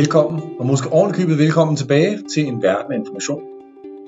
[0.00, 3.42] Velkommen, og måske ovenikøbet velkommen tilbage til en verden af information.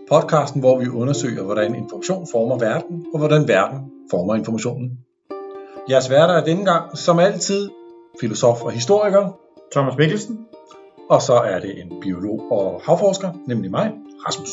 [0.09, 3.79] Podcasten, hvor vi undersøger, hvordan information former verden, og hvordan verden
[4.11, 4.99] former informationen.
[5.91, 7.71] Jeres værter er denne gang, som altid,
[8.21, 9.39] filosof og historiker,
[9.73, 10.39] Thomas Mikkelsen.
[11.11, 13.93] og så er det en biolog og havforsker, nemlig mig,
[14.27, 14.51] Rasmus.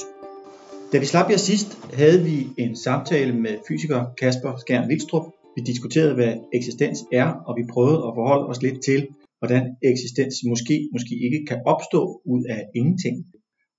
[0.92, 5.26] Da vi slap jer sidst, havde vi en samtale med fysiker Kasper Skjern Vildstrup.
[5.56, 9.08] Vi diskuterede, hvad eksistens er, og vi prøvede at forholde os lidt til,
[9.40, 12.02] hvordan eksistens måske, måske ikke kan opstå
[12.34, 13.16] ud af ingenting.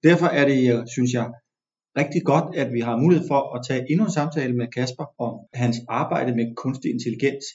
[0.08, 1.26] Derfor er det, synes jeg,
[2.00, 5.32] rigtig godt, at vi har mulighed for at tage endnu en samtale med Kasper om
[5.62, 7.46] hans arbejde med kunstig intelligens.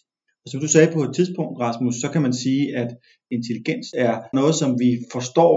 [0.44, 2.90] Og som du sagde på et tidspunkt, Rasmus, så kan man sige, at
[3.32, 5.54] intelligens er noget, som vi forstår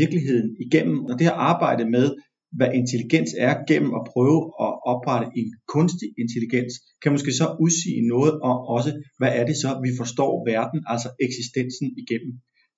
[0.00, 2.06] virkeligheden igennem, og det her arbejde med,
[2.56, 8.08] hvad intelligens er, gennem at prøve at oprette en kunstig intelligens, kan måske så udsige
[8.14, 12.32] noget om også, hvad er det så, vi forstår verden, altså eksistensen igennem.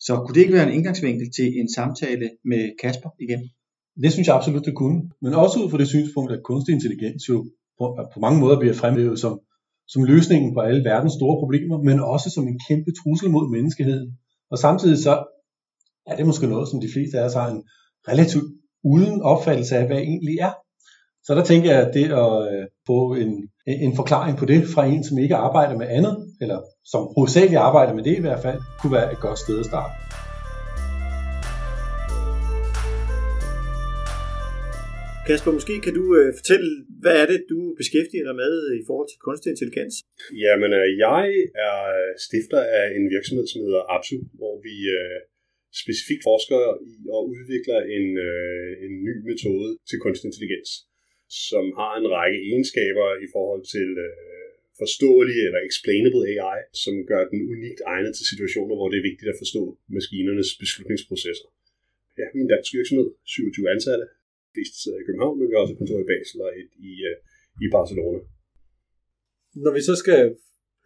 [0.07, 3.41] Så kunne det ikke være en indgangsvinkel til en samtale med Kasper igen?
[4.03, 5.01] Det synes jeg absolut, det kunne.
[5.23, 7.37] Men også ud fra det synspunkt, at kunstig intelligens jo
[7.79, 9.41] på, på mange måder bliver fremhævet som,
[9.89, 14.09] som løsningen på alle verdens store problemer, men også som en kæmpe trussel mod menneskeheden.
[14.51, 15.15] Og samtidig så
[16.07, 17.63] er det måske noget, som de fleste af os har en
[18.09, 18.49] relativt
[18.95, 20.53] uden opfattelse af, hvad det egentlig er.
[21.27, 23.33] Så der tænker jeg, at det at øh, få en,
[23.67, 26.59] en forklaring på det fra en, som ikke arbejder med andet, eller
[26.93, 29.93] som hovedsageligt arbejder med det i hvert fald, kunne være et godt sted at starte.
[35.29, 36.71] Kasper, måske kan du øh, fortælle,
[37.03, 39.97] hvad er det, du beskæftiger dig med i forhold til kunstig intelligens?
[40.45, 41.25] Jamen, øh, jeg
[41.69, 41.81] er
[42.27, 45.19] stifter af en virksomhed, som hedder Apsu, hvor vi øh,
[45.83, 46.61] specifikt forsker
[46.93, 50.71] i og udvikler en, øh, en ny metode til kunstig intelligens,
[51.49, 54.49] som har en række egenskaber i forhold til øh,
[54.83, 59.33] forståelig eller explainable AI, som gør den unikt egnet til situationer, hvor det er vigtigt
[59.33, 59.63] at forstå
[59.97, 61.49] maskinernes beslutningsprocesser.
[62.19, 64.05] Ja, vi er en dansk virksomhed, 27 ansatte,
[64.53, 67.17] flest sidder i København, men vi har også kontor i Basel og et i, øh,
[67.65, 68.21] i Barcelona.
[69.65, 70.21] Når vi så skal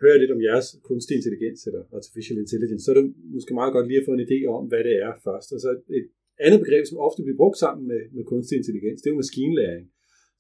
[0.04, 3.86] hører lidt om jeres kunstig intelligens, eller artificial intelligence, så er det måske meget godt
[3.88, 5.48] lige at få en idé om, hvad det er først.
[5.54, 6.06] Og så et
[6.46, 9.84] andet begreb, som ofte bliver brugt sammen med, med kunstig intelligens, det er jo maskinlæring.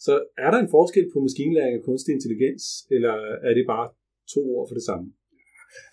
[0.06, 0.12] Så
[0.44, 2.64] er der en forskel på maskinlæring og kunstig intelligens,
[2.96, 3.14] eller
[3.48, 3.86] er det bare
[4.34, 5.06] to ord for det samme?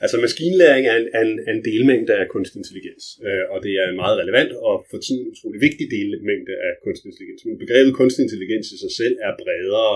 [0.03, 3.99] Altså maskinlæring er en, en, en delmængde af kunstig intelligens, øh, og det er en
[4.03, 7.41] meget relevant og for tiden utrolig vigtig delmængde af kunstig intelligens.
[7.47, 9.95] Men begrebet kunstig intelligens i sig selv er bredere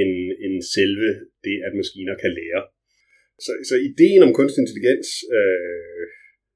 [0.00, 0.14] end,
[0.44, 1.08] end selve
[1.46, 2.62] det, at maskiner kan lære.
[3.44, 6.04] Så, så ideen om kunstig intelligens, øh,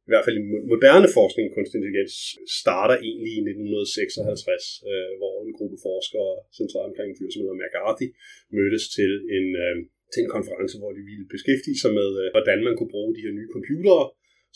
[0.06, 2.14] i hvert fald i moderne forskning i kunstig intelligens,
[2.60, 7.60] starter egentlig i 1956, øh, hvor en gruppe forskere, centralt omkring en fyr, som hedder
[7.60, 8.08] McCarthy,
[8.56, 9.76] mødtes til en, øh,
[10.12, 13.24] til en konference, hvor de ville beskæftige sig med, øh, hvordan man kunne bruge de
[13.24, 14.04] her nye computere,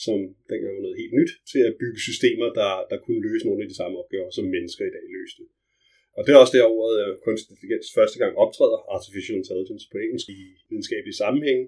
[0.04, 0.18] som
[0.50, 3.68] dengang var noget helt nyt, til at bygge systemer, der, der kunne løse nogle af
[3.70, 5.42] de samme opgaver, som mennesker i dag løste.
[6.16, 9.96] Og det er også der ordet øh, kunstig intelligens første gang optræder, artificial intelligence på
[10.04, 10.40] engelsk i
[10.70, 11.60] videnskabelige sammenhæng,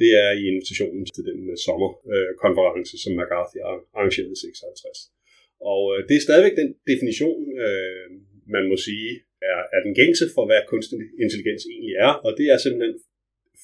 [0.00, 5.10] det er i invitationen til den øh, sommerkonference, øh, som McCarthy har arrangeret i 56.
[5.70, 7.38] Og øh, det er stadigvæk den definition,
[8.54, 9.10] man må sige,
[9.50, 12.96] er, er den gængse for, hvad kunstig intelligens egentlig er, og det er simpelthen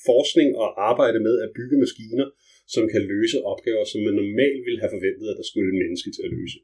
[0.09, 2.29] forskning og arbejde med at bygge maskiner,
[2.75, 6.11] som kan løse opgaver, som man normalt ville have forventet, at der skulle et menneske
[6.17, 6.59] til at løse.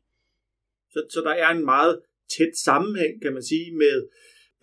[0.95, 1.95] Så, så der er en meget
[2.35, 3.97] tæt sammenhæng, kan man sige, med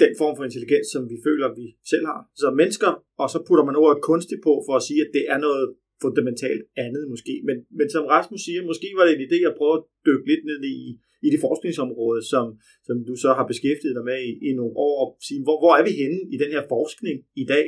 [0.03, 2.21] den form for intelligens, som vi føler, vi selv har.
[2.41, 2.91] Så mennesker,
[3.21, 5.65] og så putter man ordet kunstig på for at sige, at det er noget
[6.05, 7.33] fundamentalt andet måske.
[7.47, 10.43] Men, men som Rasmus siger, måske var det en idé at prøve at dykke lidt
[10.49, 10.77] ned i,
[11.25, 12.45] i det forskningsområde, som,
[12.87, 15.73] som du så har beskæftiget dig med i, i nogle år, og sige, hvor, hvor
[15.79, 17.65] er vi henne i den her forskning i dag?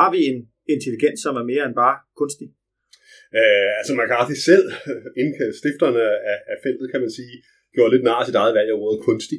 [0.00, 0.38] Har vi en
[0.74, 2.48] intelligens, som er mere end bare kunstig?
[3.40, 4.66] Uh, altså McCarthy selv,
[5.20, 7.34] inden stifterne af, af feltet, kan man sige,
[7.74, 9.38] gjorde lidt nar sit eget valg af ordet kunstig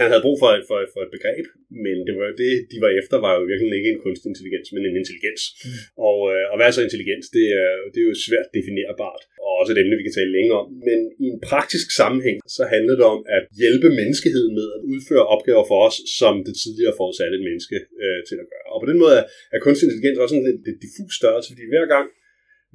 [0.00, 1.46] han havde brug for et, for, for et begreb,
[1.84, 4.82] men det, var, det, de var efter, var jo virkelig ikke en kunstig intelligens, men
[4.88, 5.42] en intelligens.
[5.64, 5.78] Mm.
[6.08, 7.26] Og, øh, og hvad er så intelligens?
[7.36, 10.58] Det er, det er jo svært definerbart, og også et emne, vi kan tale længere
[10.62, 10.68] om.
[10.88, 15.24] Men i en praktisk sammenhæng, så handler det om at hjælpe menneskeheden med at udføre
[15.34, 18.68] opgaver for os, som det tidligere forudsatte et menneske øh, til at gøre.
[18.74, 19.24] Og på den måde er,
[19.54, 22.06] er kunstig intelligens også en lidt, lidt diffus størrelse, fordi hver gang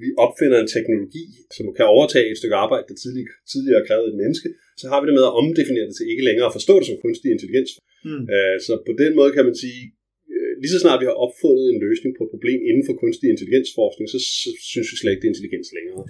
[0.04, 1.26] vi opfinder en teknologi,
[1.58, 4.50] som kan overtage et stykke arbejde, der tidligere, tidligere krævede et menneske,
[4.80, 7.02] så har vi det med at omdefinere det til ikke længere at forstå det som
[7.06, 7.72] kunstig intelligens.
[8.08, 8.24] Mm.
[8.34, 9.82] Uh, så på den måde kan man sige,
[10.34, 13.28] uh, lige så snart vi har opfundet en løsning på et problem inden for kunstig
[13.36, 16.04] intelligensforskning, så, så synes vi slet ikke, det er intelligens længere.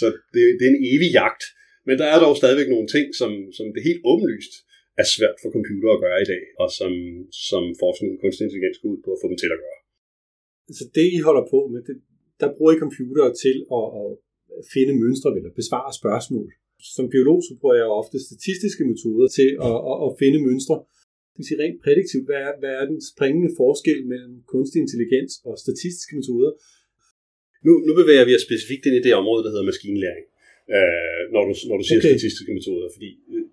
[0.00, 1.44] Så det, det er en evig jagt.
[1.86, 4.52] Men der er dog stadigvæk nogle ting, som, som det helt åbenlyst
[5.02, 6.92] er svært for computer at gøre i dag, og som,
[7.50, 9.80] som forskning i kunstig intelligens går ud på at få dem til at gøre.
[10.78, 11.96] Så det, I holder på med, det,
[12.40, 14.08] der bruger I computere til at, at
[14.74, 16.48] finde mønstre eller besvare spørgsmål.
[16.96, 20.76] Som biolog, så bruger jeg ofte statistiske metoder til at, at, at finde mønstre.
[21.30, 25.32] Det vil sige rent prædiktivt, hvad er, hvad er den springende forskel mellem kunstig intelligens
[25.48, 26.50] og statistiske metoder?
[27.66, 30.26] Nu, nu bevæger vi os specifikt ind i det område, der hedder maskinlæring,
[30.76, 32.10] øh, når, du, når du siger okay.
[32.10, 33.44] statistiske metoder, fordi øh,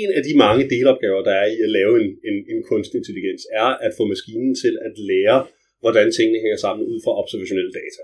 [0.00, 3.42] en af de mange delopgaver, der er i at lave en, en, en kunstig intelligens,
[3.62, 5.38] er at få maskinen til at lære,
[5.82, 8.02] hvordan tingene hænger sammen ud fra observationelle data.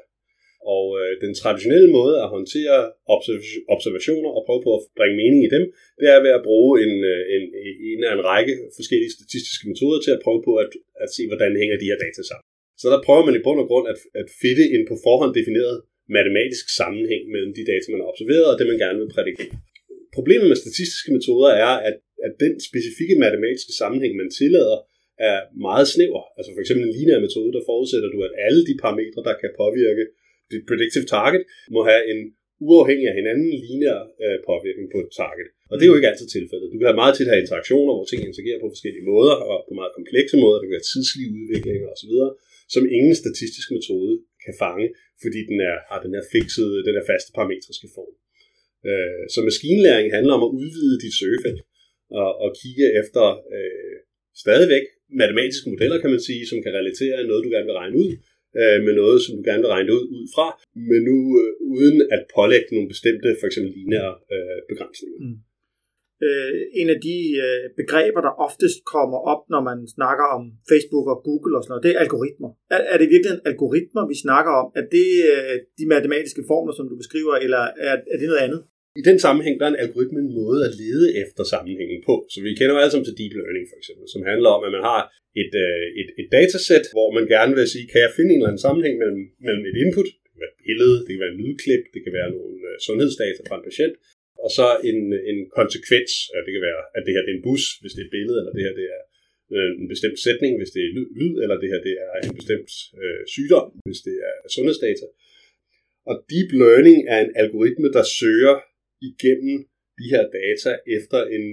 [0.75, 2.79] Og øh, den traditionelle måde at håndtere
[3.75, 5.65] observationer og prøve på at bringe mening i dem,
[6.01, 7.45] det er ved at bruge en, øh, en,
[7.91, 10.71] en af en række forskellige statistiske metoder til at prøve på at,
[11.05, 12.47] at se, hvordan hænger de her data sammen.
[12.81, 15.77] Så der prøver man i bund og grund at, at fitte en på forhånd defineret
[16.17, 19.53] matematisk sammenhæng mellem de data, man har observeret, og det, man gerne vil prædikere.
[20.17, 21.97] Problemet med statistiske metoder er, at,
[22.27, 24.79] at den specifikke matematiske sammenhæng, man tillader,
[25.31, 26.23] er meget snæver.
[26.39, 29.51] Altså for eksempel en lineær metode, der forudsætter du, at alle de parametre, der kan
[29.63, 30.05] påvirke
[30.55, 31.43] dit predictive target,
[31.75, 32.21] må have en
[32.69, 35.49] uafhængig af hinanden lineær øh, påvirkning på et target.
[35.71, 36.73] Og det er jo ikke altid tilfældet.
[36.73, 39.57] Du kan have meget til at have interaktioner, hvor ting interagerer på forskellige måder, og
[39.67, 40.57] på meget komplekse måder.
[40.59, 42.15] Der kan være tidslige udviklinger osv.,
[42.75, 44.15] som ingen statistisk metode
[44.45, 44.87] kan fange,
[45.23, 48.15] fordi den er, har den her fixede, den her faste parametriske form.
[48.89, 51.61] Øh, så maskinlæring handler om at udvide dit søgefelt
[52.21, 53.25] og, og kigge efter
[53.57, 53.97] øh,
[54.45, 54.85] stadigvæk
[55.21, 58.11] matematiske modeller, kan man sige, som kan relatere noget, du gerne vil regne ud,
[58.61, 60.47] øh, med noget, som du gerne vil regne ud, ud fra,
[60.91, 65.21] men nu øh, uden at pålægge nogle bestemte, for eksempel lineære øh, begrænsninger.
[65.25, 65.39] Mm.
[66.27, 67.17] Øh, en af de
[67.47, 71.73] øh, begreber, der oftest kommer op, når man snakker om Facebook og Google og sådan
[71.73, 72.51] noget, det er algoritmer.
[72.75, 74.67] Er, er det virkelig en algoritmer, vi snakker om?
[74.81, 78.63] Er det øh, de matematiske formler, som du beskriver, eller er, er det noget andet?
[79.01, 82.15] I den sammenhæng, der er en algoritme en måde at lede efter sammenhængen på.
[82.33, 84.73] Så vi kender jo alle sammen til deep learning for eksempel, som handler om, at
[84.77, 85.03] man har
[85.43, 88.51] et, øh, et, et datasæt, hvor man gerne vil sige, kan jeg finde en eller
[88.51, 91.43] anden sammenhæng mellem, mellem et input, det kan være et billede, det kan være en
[91.43, 93.95] lydklip, det kan være nogle øh, sundhedsdata fra en patient,
[94.45, 94.99] og så en,
[95.31, 96.13] en konsekvens,
[96.47, 98.39] det kan være, at det her det er en bus, hvis det er et billede,
[98.41, 99.03] eller det her det er
[99.55, 102.71] øh, en bestemt sætning, hvis det er lyd, eller det her det er en bestemt
[103.03, 105.07] øh, sygdom, hvis det er sundhedsdata.
[106.11, 108.57] Og deep learning er en algoritme, der søger
[109.11, 109.57] igennem
[109.99, 111.45] de her data efter en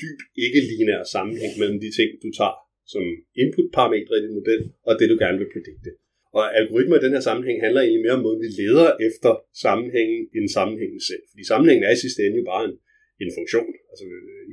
[0.00, 2.56] dyb ikke-lineær sammenhæng mellem de ting, du tager
[2.92, 3.04] som
[3.42, 5.90] input-parametre i din model, og det, du gerne vil predikte.
[6.38, 9.32] Og algoritmer i den her sammenhæng handler egentlig mere om at vi leder efter
[9.64, 11.24] sammenhængen end sammenhængen selv.
[11.30, 12.74] Fordi sammenhængen er i sidste ende jo bare en,
[13.22, 13.70] en funktion.
[13.90, 14.04] Altså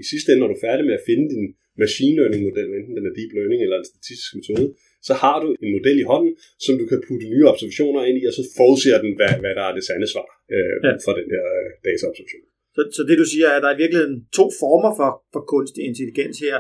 [0.02, 1.46] i sidste ende, når du er færdig med at finde din
[1.86, 4.68] machine learning model, enten den er deep learning eller en statistisk metode,
[5.08, 6.34] så har du en model i hånden,
[6.66, 9.66] som du kan putte nye observationer ind i, og så forudser den, hvad, hvad der
[9.70, 10.92] er det sande svar øh, ja.
[11.06, 12.46] for den her øh, dataobservation.
[12.76, 15.42] Så, så det du siger er, at der er i virkeligheden to former for, for
[15.54, 16.58] kunstig intelligens her.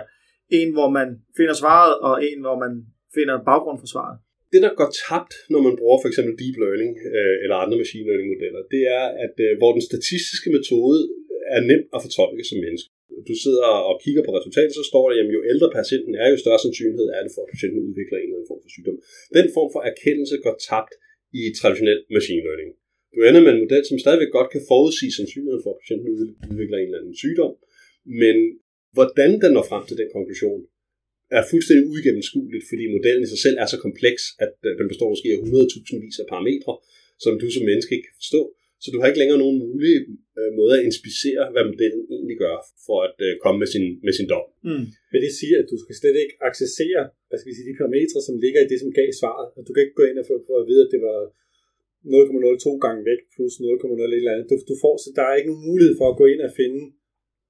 [0.60, 1.08] En, hvor man
[1.40, 2.74] finder svaret, og en, hvor man
[3.18, 4.16] finder baggrund for svaret.
[4.54, 8.06] Det, der går tabt, når man bruger for eksempel deep learning øh, eller andre machine
[8.10, 11.00] learning modeller, det er, at øh, hvor den statistiske metode
[11.56, 12.90] er nem at fortolke som menneske
[13.30, 16.38] du sidder og kigger på resultatet, så står der, at jo ældre patienten er, jo
[16.44, 18.98] større sandsynlighed er det for, at patienten udvikler en eller anden form for sygdom.
[19.38, 20.94] Den form for erkendelse går tabt
[21.40, 22.70] i traditionel machine learning.
[23.14, 26.08] Du ender med en model, som stadigvæk godt kan forudsige sandsynligheden for, at patienten
[26.52, 27.54] udvikler en eller anden sygdom,
[28.22, 28.36] men
[28.96, 30.62] hvordan den når frem til den konklusion,
[31.38, 35.10] er fuldstændig uigennemskueligt, fordi modellen i sig selv er så kompleks, at øh, den består
[35.14, 36.74] måske af 100.000 vis af parametre,
[37.24, 38.42] som du som menneske ikke kan forstå.
[38.84, 40.00] Så du har ikke længere nogen mulige
[40.40, 44.14] øh, måde at inspicere, hvad modellen egentlig gør, for at øh, komme med sin, med
[44.18, 44.48] sin dom.
[44.70, 44.86] Mm.
[45.12, 48.20] Men det siger, at du skal slet ikke accessere hvad skal vi sige, de parametre,
[48.28, 49.48] som ligger i det, som gav svaret.
[49.58, 51.20] At du kan ikke gå ind og få, få at vide, at det var
[52.16, 54.46] 0,02 gange væk plus 0,0 eller andet.
[54.52, 56.82] Du, du får, så der er ikke nogen mulighed for at gå ind og finde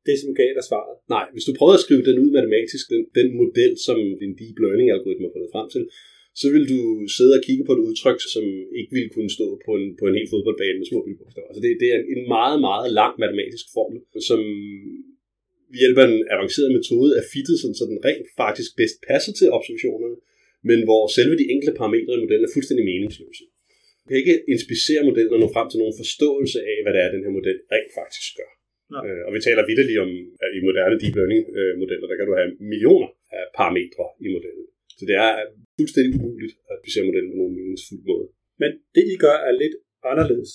[0.07, 0.95] det, som gav dig svaret.
[1.15, 4.57] Nej, hvis du prøver at skrive den ud matematisk, den, den model, som din deep
[4.63, 5.83] learning-algoritme har fundet frem til,
[6.41, 6.81] så vil du
[7.17, 8.45] sidde og kigge på et udtryk, som
[8.79, 11.49] ikke ville kunne stå på en, på en hel fodboldbane med små bogstaver.
[11.51, 14.39] Altså det, det er en meget, meget lang matematisk formel, som
[15.71, 19.33] ved hjælp af en avanceret metode er fittet, sådan, så den rent faktisk bedst passer
[19.39, 20.17] til observationerne,
[20.69, 23.43] men hvor selve de enkelte parametre i modellen er fuldstændig meningsløse.
[24.03, 27.09] Du kan ikke inspicere modellen og nå frem til nogen forståelse af, hvad det er,
[27.15, 28.51] den her model rent faktisk gør.
[29.05, 30.11] Øh, og vi taler vidderligt om,
[30.43, 34.27] at i moderne deep learning øh, modeller, der kan du have millioner af parametre i
[34.35, 34.65] modellen.
[34.99, 35.31] Så det er
[35.79, 38.27] fuldstændig umuligt at applicere modellen på nogen meningsfuld måde.
[38.61, 39.75] Men det I gør er lidt
[40.11, 40.51] anderledes.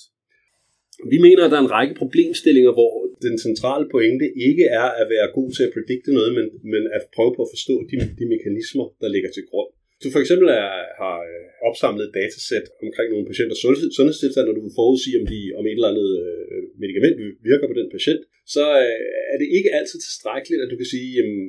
[1.13, 2.93] Vi mener, at der er en række problemstillinger, hvor
[3.27, 7.03] den centrale pointe ikke er at være god til at predikte noget, men, men at
[7.17, 9.71] prøve på at forstå de, de mekanismer, der ligger til grund.
[10.03, 10.73] Du for eksempel er,
[11.03, 13.61] har øh, opsamlet et datasæt omkring nogle patienters
[13.99, 17.17] sundhedstilstand, og du vil forudsige, om, de, om et eller andet øh, medicament
[17.51, 18.23] virker på den patient,
[18.55, 21.41] så øh, er det ikke altid tilstrækkeligt, at du kan sige, jamen,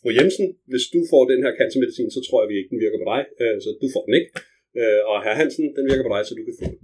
[0.00, 2.98] fru Jensen, hvis du får den her cancermedicin, så tror jeg vi ikke, den virker
[3.02, 4.30] på dig, øh, så du får den ikke.
[4.80, 6.80] Øh, og herr Hansen, den virker på dig, så du kan få den.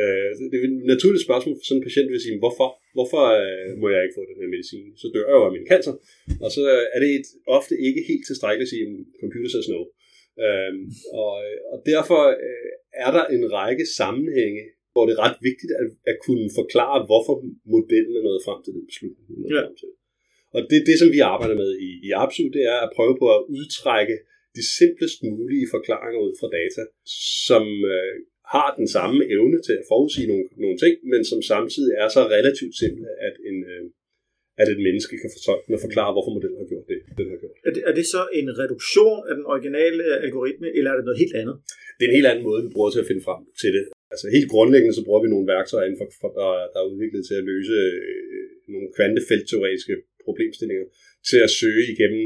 [0.00, 2.68] Øh, det er et naturligt spørgsmål for sådan en patient vil sige, hvorfor?
[2.96, 4.86] Hvorfor øh, må jeg ikke få den her medicin?
[5.02, 5.94] Så dør jeg jo af min cancer.
[6.44, 6.62] Og så
[6.94, 8.84] er det et, ofte ikke helt tilstrækkeligt at sige,
[9.22, 9.80] computer says no.
[10.44, 10.72] Øh,
[11.22, 11.34] og,
[11.72, 12.70] og derfor øh,
[13.04, 17.34] er der en række sammenhænge, hvor det er ret vigtigt at, at kunne forklare, hvorfor
[17.74, 19.62] modellen er nået frem til den beslutning, den er nået Ja.
[19.66, 19.90] frem til.
[20.56, 23.26] Og det, det, som vi arbejder med i, i APSU, det er at prøve på
[23.36, 24.16] at udtrække
[24.56, 26.82] de simplest mulige forklaringer ud fra data,
[27.48, 28.14] som øh,
[28.54, 32.22] har den samme evne til at forudsige nogle, nogle ting, men som samtidig er så
[32.36, 33.82] relativt simple, at, en, øh,
[34.60, 37.56] at et menneske kan fortolke og forklare, hvorfor modellen har gjort det, den har gjort.
[37.68, 41.22] Er det, er det så en reduktion af den originale algoritme, eller er det noget
[41.24, 41.56] helt andet?
[41.96, 43.84] Det er en helt anden måde, vi bruger til at finde frem til det.
[44.12, 47.22] Altså helt grundlæggende, så bruger vi nogle værktøjer inden for, for der, der er udviklet
[47.28, 47.76] til at løse
[48.34, 48.44] øh,
[48.74, 49.96] nogle kvantefeltteoretiske
[50.28, 50.86] problemstillinger,
[51.28, 52.24] til at søge igennem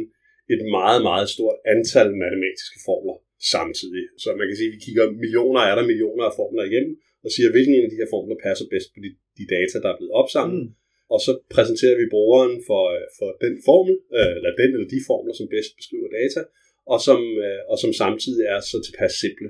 [0.55, 3.17] et meget, meget stort antal matematiske formler
[3.55, 4.05] samtidig.
[4.23, 6.93] Så man kan sige, at vi kigger millioner, er der millioner af formler igennem,
[7.25, 9.91] og siger, hvilken en af de her formler passer bedst på de, de data, der
[9.91, 10.63] er blevet opsamlet.
[10.67, 10.73] Mm.
[11.15, 12.85] Og så præsenterer vi brugeren for,
[13.19, 16.41] for den formel, øh, eller den eller de formler, som bedst beskriver data,
[16.93, 19.49] og som, øh, og som samtidig er så tilpas simple,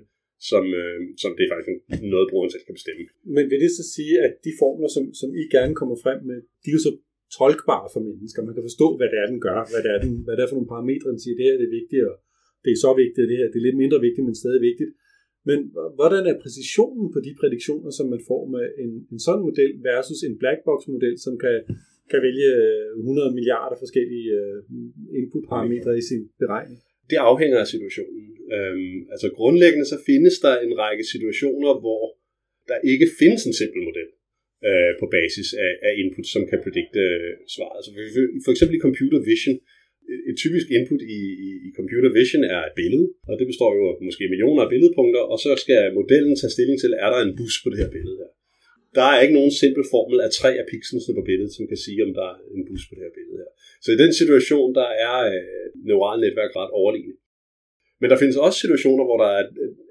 [0.50, 1.70] som, øh, som det er faktisk
[2.14, 3.04] noget, brugeren selv kan bestemme.
[3.36, 6.38] Men vil det så sige, at de formler, som, som I gerne kommer frem med,
[6.62, 6.92] de er jo så
[7.38, 8.40] tolkbar for mennesker.
[8.48, 10.50] Man kan forstå, hvad det er, den gør, hvad det er, den, hvad det er
[10.50, 12.16] for nogle parametre, den siger, det her det er vigtigt, og
[12.64, 14.92] det er så vigtigt, det her det er lidt mindre vigtigt, men stadig vigtigt.
[15.48, 15.58] Men
[15.98, 20.20] hvordan er præcisionen på de prædiktioner, som man får med en, en sådan model versus
[20.28, 21.56] en black box model, som kan,
[22.10, 24.58] kan vælge øh, 100 milliarder forskellige øh,
[25.18, 26.78] input-parametre i sin beregning?
[27.10, 28.24] Det afhænger af situationen.
[28.54, 32.02] Øhm, altså grundlæggende så findes der en række situationer, hvor
[32.70, 34.08] der ikke findes en simpel model
[34.68, 37.80] øh, på basis af, af input, som kan predikte øh, svaret.
[37.84, 38.02] Så for,
[38.44, 39.56] for eksempel i computer vision,
[40.08, 43.70] øh, et typisk input i, i, i computer vision er et billede, og det består
[43.78, 47.20] jo af måske millioner af billedpunkter, og så skal modellen tage stilling til, er der
[47.22, 48.30] en bus på det her billede her.
[48.98, 52.00] Der er ikke nogen simpel formel af tre af pixelsene på billedet, som kan sige,
[52.06, 53.50] om der er en bus på det her billede her.
[53.84, 57.16] Så i den situation, der er øh, neurale netværk ret overlignet.
[58.00, 59.44] Men der findes også situationer, hvor der er,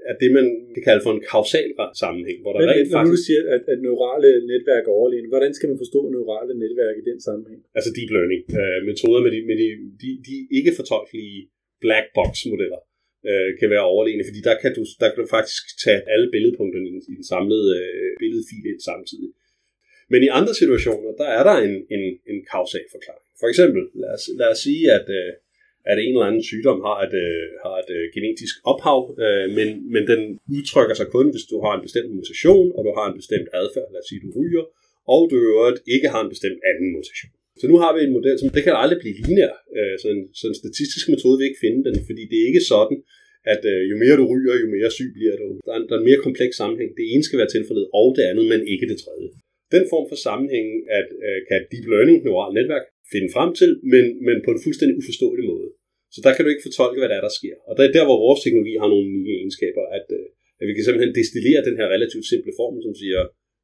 [0.10, 1.70] er det, man kan kalde for en kausal
[2.04, 2.38] sammenhæng.
[2.42, 3.14] Hvor der Men, rent når faktisk...
[3.14, 7.04] du siger, at, at neurale netværk er overlegne, hvordan skal man forstå neurale netværk i
[7.10, 7.62] den sammenhæng?
[7.78, 9.68] Altså deep learning øh, metoder med de, med de,
[10.02, 11.40] de, de ikke fortolkelige
[11.84, 12.82] black box modeller
[13.30, 16.86] øh, kan være overlegne, fordi der kan, du, der kan du faktisk tage alle billedpunkterne
[16.90, 19.30] i den, i den samlede øh, billedfil ind samtidig.
[20.12, 23.28] Men i andre situationer, der er der en, en, en kausal forklaring.
[23.42, 25.32] For eksempel, lad os, lad os sige, at, øh,
[25.92, 29.70] at en eller anden sygdom har et, øh, har et øh, genetisk ophav, øh, men,
[29.94, 30.22] men den
[30.56, 33.88] udtrykker sig kun, hvis du har en bestemt mutation, og du har en bestemt adfærd,
[33.94, 34.66] lad os sige, du ryger,
[35.14, 37.32] og du i øvrigt ikke har en bestemt anden mutation.
[37.62, 39.56] Så nu har vi en model, som det kan aldrig blive lineær.
[39.78, 42.66] Øh, så, en, så en statistisk metode vil ikke finde den, fordi det er ikke
[42.74, 42.98] sådan,
[43.54, 45.48] at øh, jo mere du ryger, jo mere syg bliver du.
[45.66, 46.92] Der er, en, der er en mere kompleks sammenhæng.
[47.00, 49.30] Det ene skal være tilfældet, og det andet, men ikke det tredje.
[49.76, 50.68] Den form for sammenhæng
[51.00, 54.96] at, øh, kan deep learning, neuralt netværk, finde frem til, men, men på en fuldstændig
[55.02, 55.68] uforståelig måde.
[56.14, 57.56] Så der kan du ikke fortolke, hvad der er, der sker.
[57.68, 60.26] Og det er der, hvor vores teknologi har nogle nye egenskaber, at, øh,
[60.60, 63.20] at vi kan simpelthen destillere den her relativt simple formel, som siger,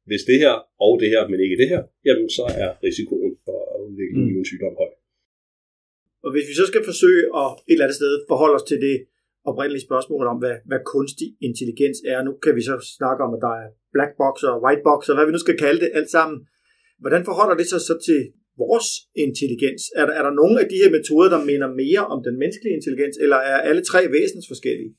[0.08, 0.54] hvis det her
[0.86, 4.38] og det her, men ikke det her, jamen så er risikoen for at udvikle mm.
[4.40, 4.92] en sygdom høj.
[6.24, 8.96] Og hvis vi så skal forsøge at et eller andet sted forholde os til det
[9.50, 12.18] oprindelige spørgsmål om, hvad, hvad kunstig intelligens er.
[12.28, 15.14] Nu kan vi så snakke om, at der er black box og white box, og
[15.16, 16.38] hvad vi nu skal kalde det alt sammen.
[17.02, 18.20] Hvordan forholder det sig så til
[18.62, 18.88] vores
[19.24, 19.82] intelligens?
[20.00, 22.76] Er der, er der nogle af de her metoder, der minder mere om den menneskelige
[22.78, 24.92] intelligens, eller er alle tre væsens forskellige?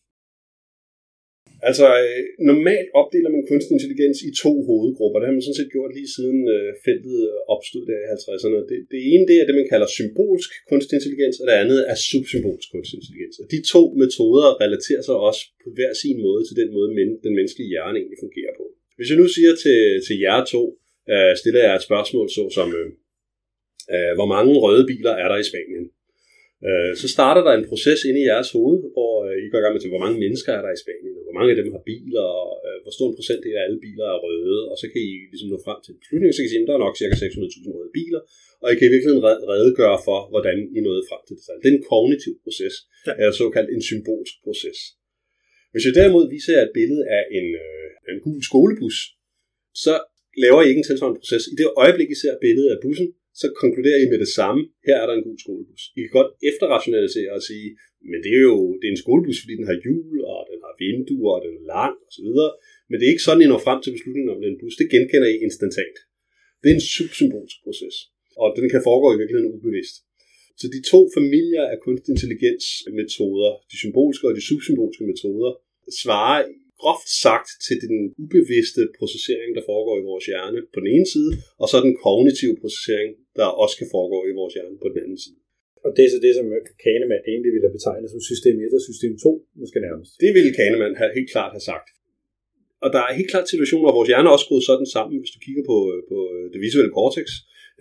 [1.70, 2.22] Altså, øh,
[2.52, 5.18] normalt opdeler man kunstig intelligens i to hovedgrupper.
[5.20, 8.60] Det har man sådan set gjort lige siden øh, feltet øh, opstod der i 50'erne.
[8.70, 11.98] Det, det ene det er det, man kalder symbolsk kunstig intelligens, og det andet er
[12.10, 13.36] subsymbolsk kunstig intelligens.
[13.42, 17.08] Og de to metoder relaterer sig også på hver sin måde til den måde, men,
[17.26, 18.66] den menneskelige hjerne egentlig fungerer på.
[18.98, 20.64] Hvis jeg nu siger til, til jer to,
[21.14, 22.88] øh, stiller jeg et spørgsmål så som, øh,
[23.94, 25.86] øh, hvor mange røde biler er der i Spanien?
[26.67, 29.63] Øh, så starter der en proces inde i jeres hoved, hvor øh, I går i
[29.63, 31.70] gang med til, hvor mange mennesker er der i Spanien, og hvor mange af dem
[31.75, 34.86] har biler, og øh, hvor stor en procentdel af alle biler er røde, og så
[34.91, 36.86] kan I ligesom nå frem til en beslutning, så kan I sige, at der er
[36.86, 37.15] nok ca.
[37.24, 38.22] 600.000 røde biler,
[38.63, 41.44] og I kan i virkeligheden redegøre for, hvordan I nåede frem til det.
[41.62, 42.75] Det er en kognitiv proces,
[43.08, 43.13] ja.
[43.20, 44.79] eller såkaldt en symbolsk proces.
[45.74, 48.98] Hvis jeg derimod viser jer et billede af en, øh, en gul skolebus,
[49.84, 49.94] så
[50.44, 51.44] laver I ikke en tilsvarende proces.
[51.53, 53.08] I det øjeblik, I ser billedet af bussen,
[53.41, 55.82] så konkluderer I med det samme, her er der en god skolebus.
[55.98, 57.67] I kan godt efterrationalisere og sige,
[58.12, 60.74] men det er jo det er en skolebus, fordi den har hjul, og den har
[60.84, 62.29] vinduer, og den er lang, osv.
[62.89, 64.75] Men det er ikke sådan, I når frem til beslutningen om den bus.
[64.82, 65.98] Det genkender I instantant.
[66.62, 67.96] Det er en subsymbolsk proces,
[68.41, 69.96] og den kan foregå i virkeligheden ubevidst.
[70.60, 72.65] Så de to familier af kunstig intelligens
[73.00, 75.51] metoder, de symbolske og de subsymbolske metoder,
[76.01, 76.41] svarer
[76.82, 81.32] groft sagt til den ubevidste processering, der foregår i vores hjerne på den ene side,
[81.62, 85.20] og så den kognitive processering, der også kan foregå i vores hjerne på den anden
[85.26, 85.40] side.
[85.86, 86.48] Og det er så det, som
[86.84, 89.32] Kahneman egentlig ville have betegnet som system 1 og system 2,
[89.62, 90.12] måske nærmest.
[90.24, 91.88] Det ville Kahneman have, helt klart have sagt.
[92.84, 95.16] Og der er helt klart situationer, hvor vores hjerne er også skruet sådan sammen.
[95.22, 95.78] Hvis du kigger på,
[96.12, 96.18] på
[96.52, 97.28] det visuelle cortex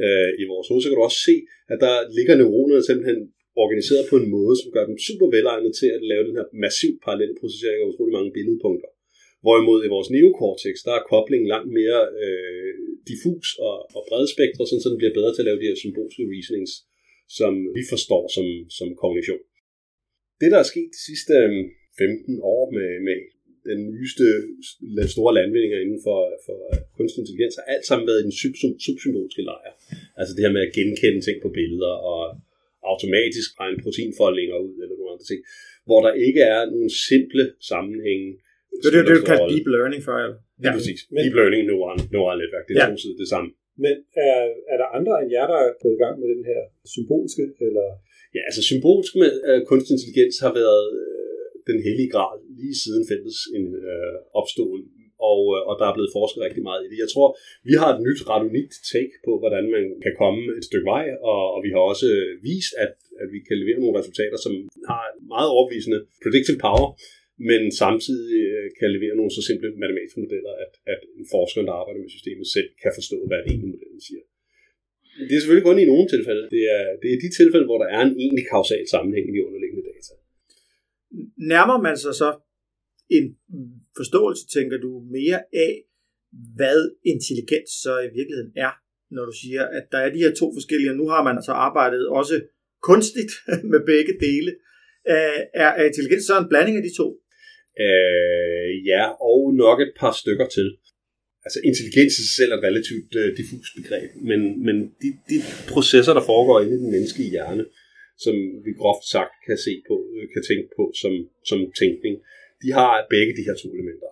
[0.05, 1.37] øh, i vores hoved, så kan du også se,
[1.73, 3.21] at der ligger neuronerne simpelthen
[3.65, 6.93] organiseret på en måde, som gør dem super velegnet til at lave den her massiv
[7.05, 8.91] parallelle processering af utrolig mange billedpunkter.
[9.45, 12.73] Hvorimod i vores neokortex, der er koblingen langt mere øh,
[13.09, 16.23] diffus og, og bredspektret, sådan så den bliver bedre til at lave de her symbolske
[16.35, 16.73] reasonings,
[17.39, 18.47] som vi forstår som,
[18.79, 19.43] som kognition.
[20.41, 21.53] Det, der er sket de sidste øh,
[21.99, 23.19] 15 år med, med
[23.71, 24.25] den nyeste
[25.15, 26.59] store landvindinger inden for, for
[26.97, 29.73] kunstig intelligens, har alt sammen været i den sub- subsymbolske lejr.
[30.19, 32.21] Altså det her med at genkende ting på billeder og
[32.93, 35.41] automatisk regne proteinfoldninger ud eller nogle andre ting,
[35.89, 38.29] hvor der ikke er nogen simple sammenhænge.
[38.83, 40.39] Det er det, du kalder deep learning for, eller?
[40.65, 41.01] Ja, præcis.
[41.13, 42.91] Men, deep learning, neural, neural netværk, det er ja.
[42.93, 43.49] to sider det samme.
[43.85, 44.37] Men er,
[44.73, 46.61] er der andre end jer, der er gået i gang med den her
[46.95, 47.87] symbolske, eller?
[48.37, 53.03] Ja, altså symbolsk med uh, kunstig intelligens har været uh, den hellige grad lige siden
[53.11, 54.83] fælles uh, opståen
[55.31, 56.99] og, øh, og der er blevet forsket rigtig meget i det.
[57.05, 57.29] Jeg tror,
[57.69, 61.05] vi har et nyt, ret unikt take på, hvordan man kan komme et stykke vej,
[61.33, 64.53] og, og vi har også øh, vist, at, at vi kan levere nogle resultater, som
[64.91, 65.03] har
[65.35, 66.89] meget overbevisende predictive power,
[67.51, 71.75] men samtidig øh, kan levere nogle så simple matematiske modeller, at, at en forsker, der
[71.81, 74.25] arbejder med systemet selv, kan forstå, hvad det egentlig modellen siger.
[75.29, 76.45] Det er selvfølgelig kun i nogle tilfælde.
[76.57, 79.47] Det er, det er de tilfælde, hvor der er en egentlig kausal sammenhæng i de
[79.49, 80.13] underliggende data.
[81.55, 82.31] Nærmer man sig så
[83.11, 83.27] en
[83.97, 85.73] forståelse, tænker du, mere af,
[86.59, 86.81] hvad
[87.13, 88.73] intelligens så i virkeligheden er,
[89.15, 91.53] når du siger, at der er de her to forskellige, og nu har man altså
[91.53, 92.37] arbejdet også
[92.91, 93.33] kunstigt
[93.73, 94.51] med begge dele.
[95.13, 97.09] Øh, er, er intelligens så en blanding af de to?
[97.85, 100.69] Øh, ja, og nok et par stykker til.
[101.47, 105.39] Altså intelligens i sig selv er et relativt uh, diffust begreb, men, men de, de
[105.73, 107.65] processer, der foregår inde i den menneskelige hjerne,
[108.25, 111.13] som vi groft sagt kan se på, øh, kan tænke på som,
[111.51, 112.15] som tænkning,
[112.63, 114.11] de har begge de her to elementer.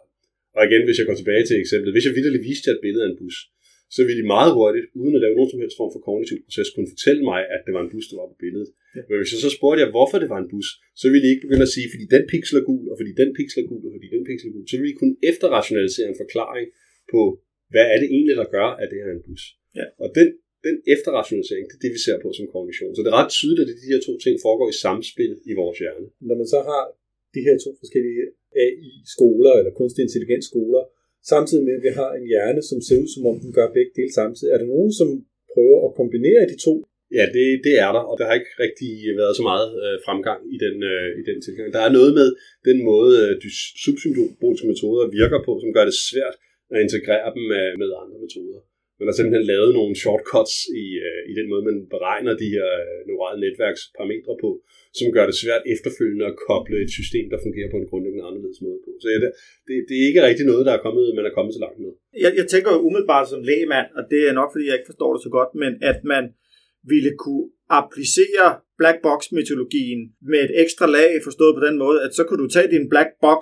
[0.56, 3.04] Og igen, hvis jeg går tilbage til eksemplet, hvis jeg vidderligt viste jer et billede
[3.04, 3.36] af en bus,
[3.96, 6.68] så ville de meget hurtigt, uden at lave nogen som helst form for kognitiv proces,
[6.74, 8.70] kunne fortælle mig, at det var en bus, der var på billedet.
[8.96, 9.02] Ja.
[9.08, 10.68] Men hvis jeg så spurgte jer, hvorfor det var en bus,
[11.00, 13.30] så ville I ikke begynde at sige, fordi den pixel er gul, og fordi den
[13.38, 14.64] pixel er gul, og fordi den pixel er gul.
[14.70, 16.66] Så ville I kunne efterrationalisere en forklaring
[17.12, 17.20] på,
[17.72, 19.42] hvad er det egentlig, der gør, at det er en bus.
[19.80, 19.86] Ja.
[20.02, 20.28] Og den,
[20.66, 22.92] den efterrationalisering, det er det, vi ser på som kognition.
[22.94, 25.76] Så det er ret tydeligt, at de her to ting foregår i samspil i vores
[25.82, 26.08] hjerne.
[26.28, 26.82] Når man så har
[27.36, 28.22] de her to forskellige
[28.64, 30.82] AI-skoler eller kunstig intelligens skoler,
[31.32, 33.92] samtidig med, at vi har en hjerne, som ser ud, som om den gør begge
[33.98, 34.50] dele samtidig.
[34.50, 35.08] Er der nogen, som
[35.54, 36.74] prøver at kombinere de to?
[37.18, 40.40] Ja, det, det er der, og der har ikke rigtig været så meget øh, fremgang
[40.54, 41.68] i den, øh, i den tilgang.
[41.76, 42.28] Der er noget med
[42.68, 43.50] den måde, øh, de
[43.84, 46.36] subsymboliske metoder virker på, som gør det svært
[46.74, 48.60] at integrere dem med, med andre metoder.
[48.98, 52.68] Man har simpelthen lavet nogle shortcuts i, øh, i den måde, man beregner de her
[52.84, 54.50] øh, neurale netværksparametre på,
[54.98, 58.60] som gør det svært efterfølgende at koble et system, der fungerer på en grundlæggende anderledes
[58.66, 58.90] måde på.
[59.02, 59.30] Så ja, det,
[59.66, 61.92] det, det er ikke rigtig noget, der er kommet, man er kommet så langt med.
[62.24, 65.10] Jeg, jeg tænker jo umiddelbart som lægemand, og det er nok, fordi jeg ikke forstår
[65.14, 66.24] det så godt, men at man
[66.92, 67.46] ville kunne
[67.80, 68.46] applicere
[68.80, 70.00] black box metodologien
[70.32, 73.10] med et ekstra lag, forstået på den måde, at så kunne du tage din black
[73.26, 73.40] box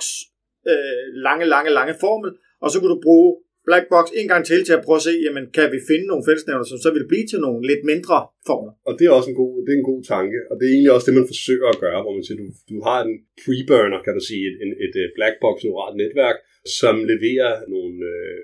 [0.72, 2.30] øh, lange, lange, lange formel,
[2.64, 3.30] og så kunne du bruge
[3.68, 6.26] black box en gang til til at prøve at se, jamen kan vi finde nogle
[6.28, 8.16] fællesnævner, som så vil blive til nogle lidt mindre
[8.48, 8.72] formler.
[8.88, 10.94] Og det er også en god, det er en god tanke, og det er egentlig
[10.94, 14.14] også det, man forsøger at gøre, hvor man siger, du, du har en preburner, kan
[14.18, 16.36] du sige, et, et, et øh, black box neuralt netværk,
[16.80, 18.42] som leverer nogle øh,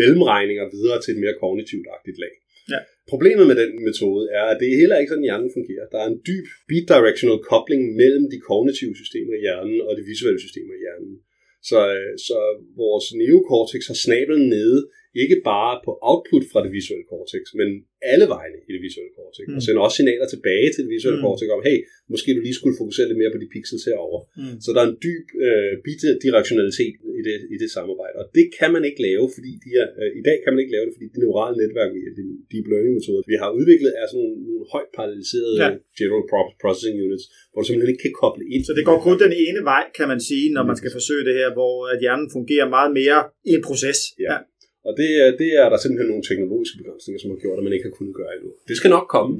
[0.00, 2.34] mellemregninger videre til et mere kognitivt-agtigt lag.
[2.72, 2.80] Ja.
[3.12, 5.86] Problemet med den metode er, at det er heller ikke sådan, hjernen fungerer.
[5.92, 10.40] Der er en dyb bidirectional kobling mellem de kognitive systemer i hjernen og de visuelle
[10.44, 11.14] systemer i hjernen.
[11.62, 12.38] Så, øh, så
[12.76, 14.88] vores neokortex har snablen nede,
[15.24, 17.68] ikke bare på output fra det visuelle cortex, men
[18.12, 19.56] alle vegne i det visuelle cortex, mm.
[19.56, 21.24] og sender også signaler tilbage til det visuelle mm.
[21.26, 21.78] cortex om, hey,
[22.12, 24.20] måske du lige skulle fokusere lidt mere på de pixels herovre.
[24.40, 24.56] Mm.
[24.64, 28.70] Så der er en dyb øh, bidirektionalitet i det, i det samarbejde, og det kan
[28.74, 31.06] man ikke lave, fordi de er, øh, i dag kan man ikke lave det, fordi
[31.14, 34.90] de neurale netværk, de deep learning metoder, vi har udviklet, er sådan nogle, nogle højt
[34.96, 35.68] paralleliserede ja.
[35.98, 36.24] general
[36.62, 38.62] processing units, hvor du simpelthen ikke kan koble ind.
[38.68, 41.34] Så det går kun den ene vej, kan man sige, når man skal forsøge det
[41.40, 43.18] her, hvor at hjernen fungerer meget mere
[43.50, 43.98] i en proces.
[44.24, 44.32] Ja.
[44.32, 44.38] ja.
[44.88, 45.08] Og det,
[45.42, 48.18] det er der simpelthen nogle teknologiske begrænsninger, som har gjort, at man ikke har kunnet
[48.20, 48.50] gøre endnu.
[48.70, 49.34] Det skal nok komme.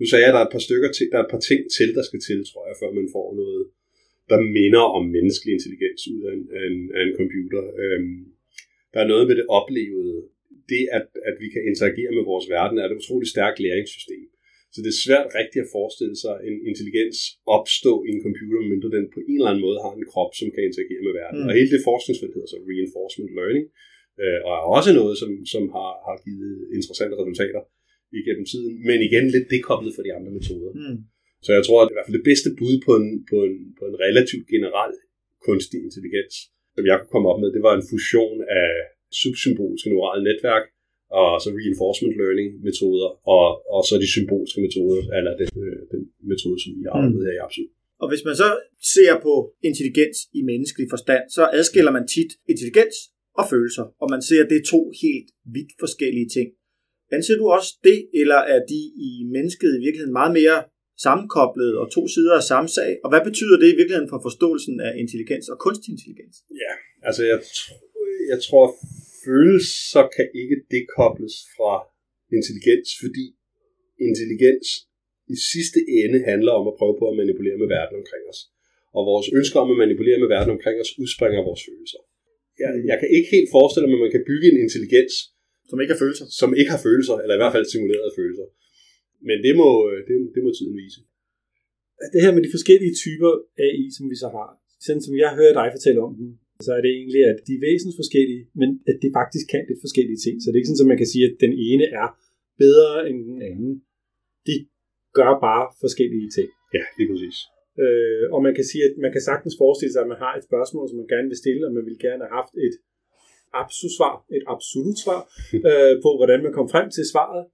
[0.00, 1.60] Nu sagde jeg, at der er et par stykker til, der er et par ting
[1.76, 3.62] til, der skal til, tror jeg, før man får noget,
[4.30, 7.62] der minder om menneskelig intelligens ud af en, af en, af en computer.
[7.82, 8.18] Øhm,
[8.92, 10.16] der er noget med det oplevede.
[10.72, 14.26] Det, at, at vi kan interagere med vores verden, er et utroligt stærkt læringssystem.
[14.72, 17.18] Så det er svært rigtigt at forestille sig en intelligens
[17.56, 20.48] opstå i en computer, mindre den på en eller anden måde har en krop, som
[20.54, 21.40] kan interagere med verden.
[21.40, 21.48] Mm.
[21.48, 23.64] Og hele det forskningsfelt hedder så reinforcement learning,
[24.22, 27.62] øh, og er også noget, som, som har, har givet interessante resultater
[28.20, 30.72] igennem tiden, men igen lidt dekoblet fra de andre metoder.
[30.80, 30.98] Mm.
[31.46, 33.36] Så jeg tror, at det er i hvert fald det bedste bud på en, på
[33.46, 34.94] en, på en relativt generel
[35.48, 36.34] kunstig intelligens,
[36.74, 38.70] som jeg kunne komme op med, det var en fusion af
[39.22, 40.64] subsymboliske neurale netværk,
[41.20, 46.02] og så reinforcement learning metoder, og, og så de symbolske metoder, eller den, øh, den
[46.32, 47.72] metode, som vi har arbejdet med her i Absolut.
[48.02, 48.48] Og hvis man så
[48.94, 49.34] ser på
[49.68, 52.96] intelligens i menneskelig forstand, så adskiller man tit intelligens
[53.38, 56.48] og følelser, og man ser, at det er to helt vidt forskellige ting.
[57.16, 60.58] Anser du også det, eller er de i mennesket i virkeligheden meget mere
[61.04, 62.92] sammenkoblet og to sider af samme sag?
[63.04, 66.36] Og hvad betyder det i virkeligheden for forståelsen af intelligens og kunstig intelligens?
[66.64, 66.72] Ja,
[67.08, 67.38] altså jeg,
[68.32, 68.64] jeg tror,
[69.26, 71.72] følelser kan ikke dekobles fra
[72.36, 73.26] intelligens, fordi
[74.08, 74.68] intelligens
[75.34, 78.40] i sidste ende handler om at prøve på at manipulere med verden omkring os.
[78.96, 82.00] Og vores ønsker om at manipulere med verden omkring os udspringer vores følelser.
[82.62, 85.14] Jeg, jeg kan ikke helt forestille mig, at man kan bygge en intelligens,
[85.70, 86.26] Som ikke har følelser.
[86.40, 88.46] som ikke har følelser, eller i hvert fald simulerede følelser.
[89.28, 89.68] Men det må,
[90.08, 91.00] det, det må tiden vise.
[92.14, 93.30] det her med de forskellige typer
[93.66, 94.48] AI, som vi så har,
[94.86, 96.28] sådan som jeg hører dig fortælle om dem,
[96.66, 99.84] så er det egentlig, at de er væsentligt forskellige, men at det faktisk kan lidt
[99.86, 100.34] forskellige ting.
[100.38, 102.08] Så det er ikke sådan, at man kan sige, at den ene er
[102.64, 103.72] bedre end den anden.
[104.48, 104.54] De
[105.18, 106.48] gør bare forskellige ting.
[106.76, 107.38] Ja, lige præcis.
[107.84, 110.46] Øh, og man kan sige, at man kan sagtens forestille sig, at man har et
[110.48, 112.74] spørgsmål, som man gerne vil stille, og man vil gerne have haft et
[113.62, 115.20] absolut-svar, et absolut svar,
[115.68, 117.44] øh, på hvordan man kom frem til svaret.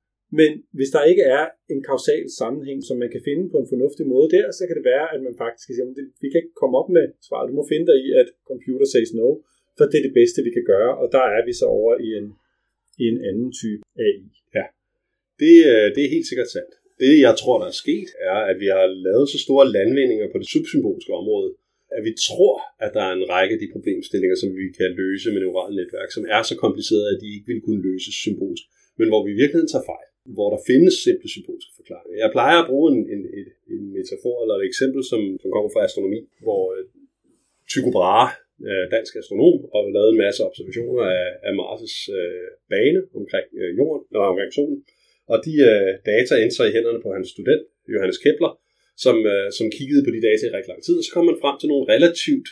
[0.41, 4.05] Men hvis der ikke er en kausal sammenhæng, som man kan finde på en fornuftig
[4.15, 6.59] måde der, så kan det være, at man faktisk kan sige, at vi kan ikke
[6.61, 7.51] komme op med svaret.
[7.51, 9.29] Du må finde dig i, at computer says no,
[9.77, 12.09] for det er det bedste, vi kan gøre, og der er vi så over i
[12.21, 12.27] en,
[13.03, 14.27] i en anden type AI.
[15.43, 16.73] Det, øh, det er helt sikkert sandt.
[17.03, 20.39] Det, jeg tror, der er sket, er, at vi har lavet så store landvindinger på
[20.43, 21.51] det subsymboliske område,
[21.97, 25.29] at vi tror, at der er en række af de problemstillinger, som vi kan løse
[25.33, 28.65] med neurale netværk, som er så komplicerede, at de ikke vil kunne løses symbolsk,
[28.99, 32.17] men hvor vi i virkeligheden tager fejl, hvor der findes simple symbolske forklaringer.
[32.25, 35.71] Jeg plejer at bruge en, en, en, en metafor eller et eksempel, som, som kommer
[35.73, 36.85] fra astronomi, hvor øh,
[37.71, 38.31] Tycho Brahe,
[38.69, 43.71] øh, dansk astronom, har lavet en masse observationer af, af Mars' øh, bane omkring øh,
[43.81, 44.79] jorden, eller omkring solen,
[45.33, 47.65] og de øh, data endte så i hænderne på hans student,
[47.95, 48.53] Johannes Kepler,
[49.05, 51.43] som, øh, som kiggede på de data i rigtig lang tid, og så kom man
[51.43, 52.49] frem til nogle relativt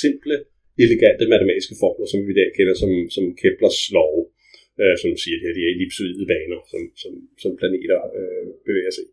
[0.00, 0.36] simple,
[0.84, 4.20] elegante matematiske formler, som vi i dag kender som, som Keplers love,
[4.82, 9.04] øh, som siger, at de er ellipsoide baner, som, som, som planeter øh, bevæger sig
[9.08, 9.10] i.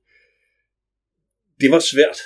[1.62, 2.20] Det var svært.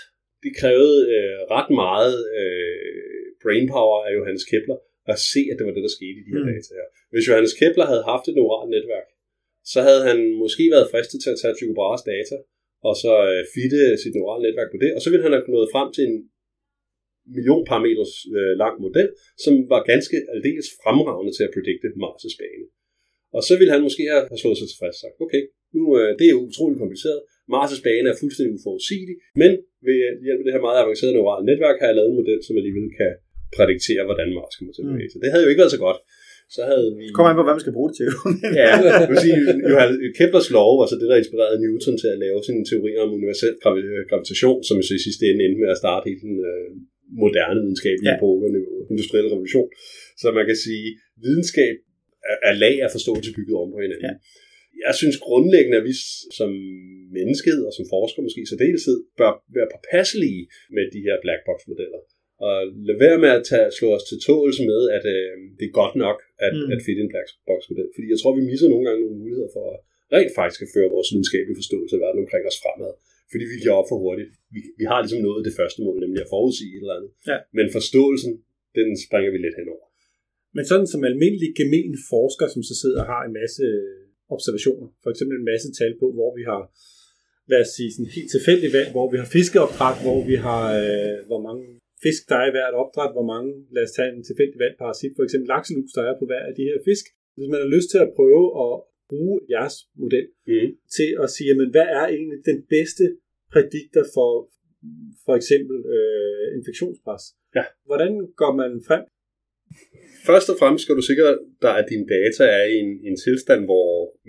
[0.45, 4.77] Det krævede øh, ret meget øh, brainpower af Johannes Kepler
[5.13, 6.51] at se, at det var det, der skete i de her Mm.
[6.53, 6.87] data her.
[7.13, 9.07] Hvis Johannes Kepler havde haft et neuralt netværk,
[9.71, 12.37] så havde han måske været fristet til at tage Tycho Brahes data,
[12.87, 15.73] og så øh, fitte sit neurale netværk på det, og så ville han have nået
[15.75, 16.17] frem til en
[17.35, 19.07] million parameters øh, lang model,
[19.43, 22.65] som var ganske aldeles fremragende til at predikte Mars' bane.
[23.37, 25.43] Og så ville han måske have slået sig tilfreds og sagt, okay,
[25.77, 27.19] nu øh, det er utroligt kompliceret,
[27.53, 29.51] Mars' bane er fuldstændig uforudsigelig, men
[29.87, 32.57] ved hjælp af det her meget avancerede neurale netværk har jeg lavet en model, som
[32.59, 33.11] alligevel kan
[33.55, 35.19] prædiktere, hvordan Mars kommer til at bevæge sig.
[35.23, 35.99] Det havde jo ikke været så godt.
[36.55, 37.03] Så havde vi...
[37.17, 38.07] Kommer an på, hvad man skal bruge det til.
[38.61, 38.69] Ja,
[39.01, 39.39] jeg vil sige,
[39.71, 43.09] Johannes Keplers lov var så det, der inspirerede Newton til at lave sine teorier om
[43.19, 46.67] universel gravi- gravitation, som så i sidste ende endte med at starte hele den øh,
[47.23, 48.17] moderne videnskabelige Ja.
[48.19, 48.47] epoke,
[48.93, 49.69] industrielle revolution.
[50.21, 50.87] Så man kan sige,
[51.25, 51.75] videnskab
[52.31, 54.07] er, er lag af forståelse bygget om på hinanden.
[54.09, 54.15] Ja.
[54.85, 55.95] Jeg synes grundlæggende, at vi
[56.39, 56.51] som
[57.17, 60.43] menneskehed og som forskere måske i særdeleshed bør være påpasselige
[60.75, 61.99] med de her black box modeller.
[62.47, 62.55] Og
[62.87, 65.95] lade være med at tage, slå os til tåls med, at øh, det er godt
[66.05, 66.73] nok at, Mm.
[66.73, 67.89] at fitte en black box model.
[67.95, 69.79] Fordi jeg tror, vi misser nogle gange nogle muligheder for at
[70.15, 72.93] rent faktisk at føre vores videnskabelige forståelse af verden omkring os fremad.
[73.31, 74.29] Fordi vi giver op for hurtigt.
[74.55, 77.11] Vi, vi har ligesom nået det første mål, nemlig at forudsige et eller andet.
[77.31, 77.37] Ja.
[77.57, 78.31] Men forståelsen,
[78.77, 79.87] den springer vi lidt henover.
[80.55, 83.63] Men sådan som almindelig gemen forsker, som så sidder og har en masse
[84.35, 86.61] observationer, for eksempel en masse tal på, hvor vi har,
[87.51, 91.17] lad os sige, sådan helt tilfældigt valg, hvor vi har fiskeopdræt, hvor vi har, øh,
[91.29, 91.63] hvor mange
[92.05, 95.13] fisk, der er i hvert opdræt, hvor mange, lad os tage en tilfældig valg parasit,
[95.15, 97.05] for eksempel lakselus, der er på hver af de her fisk.
[97.35, 98.73] Hvis man har lyst til at prøve at
[99.11, 100.69] bruge jeres model Mm.
[100.97, 103.05] til at sige, jamen, hvad er egentlig den bedste
[103.53, 104.31] prædikter for
[105.25, 107.23] for eksempel øh, infektionspres?
[107.57, 107.65] Ja.
[107.89, 108.11] Hvordan
[108.41, 109.03] går man frem?
[110.29, 111.29] Først og fremmest skal du sikre
[111.65, 113.87] dig, at dine data er i en, en tilstand, hvor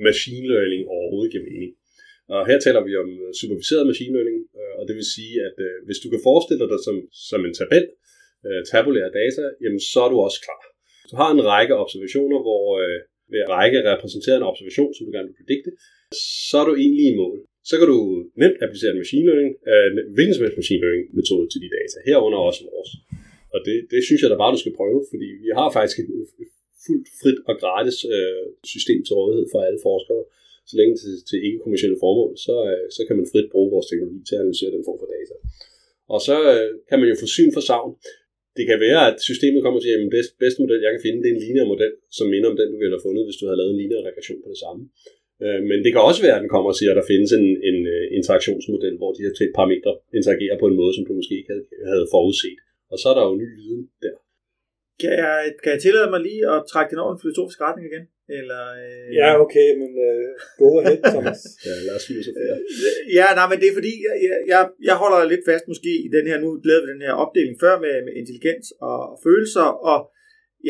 [0.08, 1.72] machine learning overhovedet giver mening.
[2.34, 5.56] Og her taler vi om øh, superviseret machine learning, øh, og det vil sige, at
[5.66, 6.96] øh, hvis du kan forestille dig som,
[7.30, 7.84] som en tabel,
[8.70, 10.60] tabulære data, jamen så er du også klar.
[11.10, 12.64] Du har en række observationer, hvor
[13.28, 15.70] hver ved at række repræsenterer en observation, som du gerne vil predikte,
[16.48, 17.38] så er du egentlig i mål.
[17.70, 17.98] så kan du
[18.42, 21.96] nemt applicere en machine learning, øh, hvilken som helst machine learning metode til de data,
[22.08, 22.90] herunder også vores.
[23.54, 26.08] Og det, det synes jeg da bare, du skal prøve, fordi vi har faktisk et
[26.87, 30.22] fuldt frit og gratis øh, system til rådighed for alle forskere.
[30.68, 34.20] Så længe til, til ikke-kommersielle formål, så, øh, så kan man frit bruge vores teknologi
[34.24, 35.37] til at analysere den form for data.
[36.14, 37.90] Og så øh, kan man jo få syn for savn.
[38.59, 41.20] Det kan være, at systemet kommer til, at den bedste, bedste model, jeg kan finde,
[41.22, 43.44] det er en lineær model, som minder om den, du ville have fundet, hvis du
[43.46, 44.83] havde lavet en lineær regression på det samme.
[45.44, 47.46] Øh, men det kan også være, at den kommer og siger, at der findes en,
[47.68, 51.50] en uh, interaktionsmodel, hvor de her parametre interagerer på en måde, som du måske ikke
[51.53, 52.59] havde, havde forudset.
[52.92, 54.16] Og så er der jo ny viden der.
[55.00, 58.04] Kan jeg, kan jeg tillade mig lige at trække den over en filosofisk retning igen?
[58.38, 59.09] Eller, øh...
[59.20, 60.28] Ja, okay, men uh,
[60.61, 61.40] go ahead, Thomas.
[61.66, 62.57] ja, lad os filosofere.
[63.18, 64.14] ja, nej, men det er fordi, jeg,
[64.52, 67.57] jeg, jeg holder lidt fast måske i den her, nu lavede vi den her opdeling
[67.64, 69.98] før med, med intelligens og, og følelser, og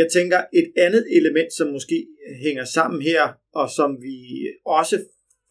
[0.01, 1.99] jeg tænker, et andet element, som måske
[2.45, 3.23] hænger sammen her,
[3.61, 4.17] og som vi
[4.81, 4.97] også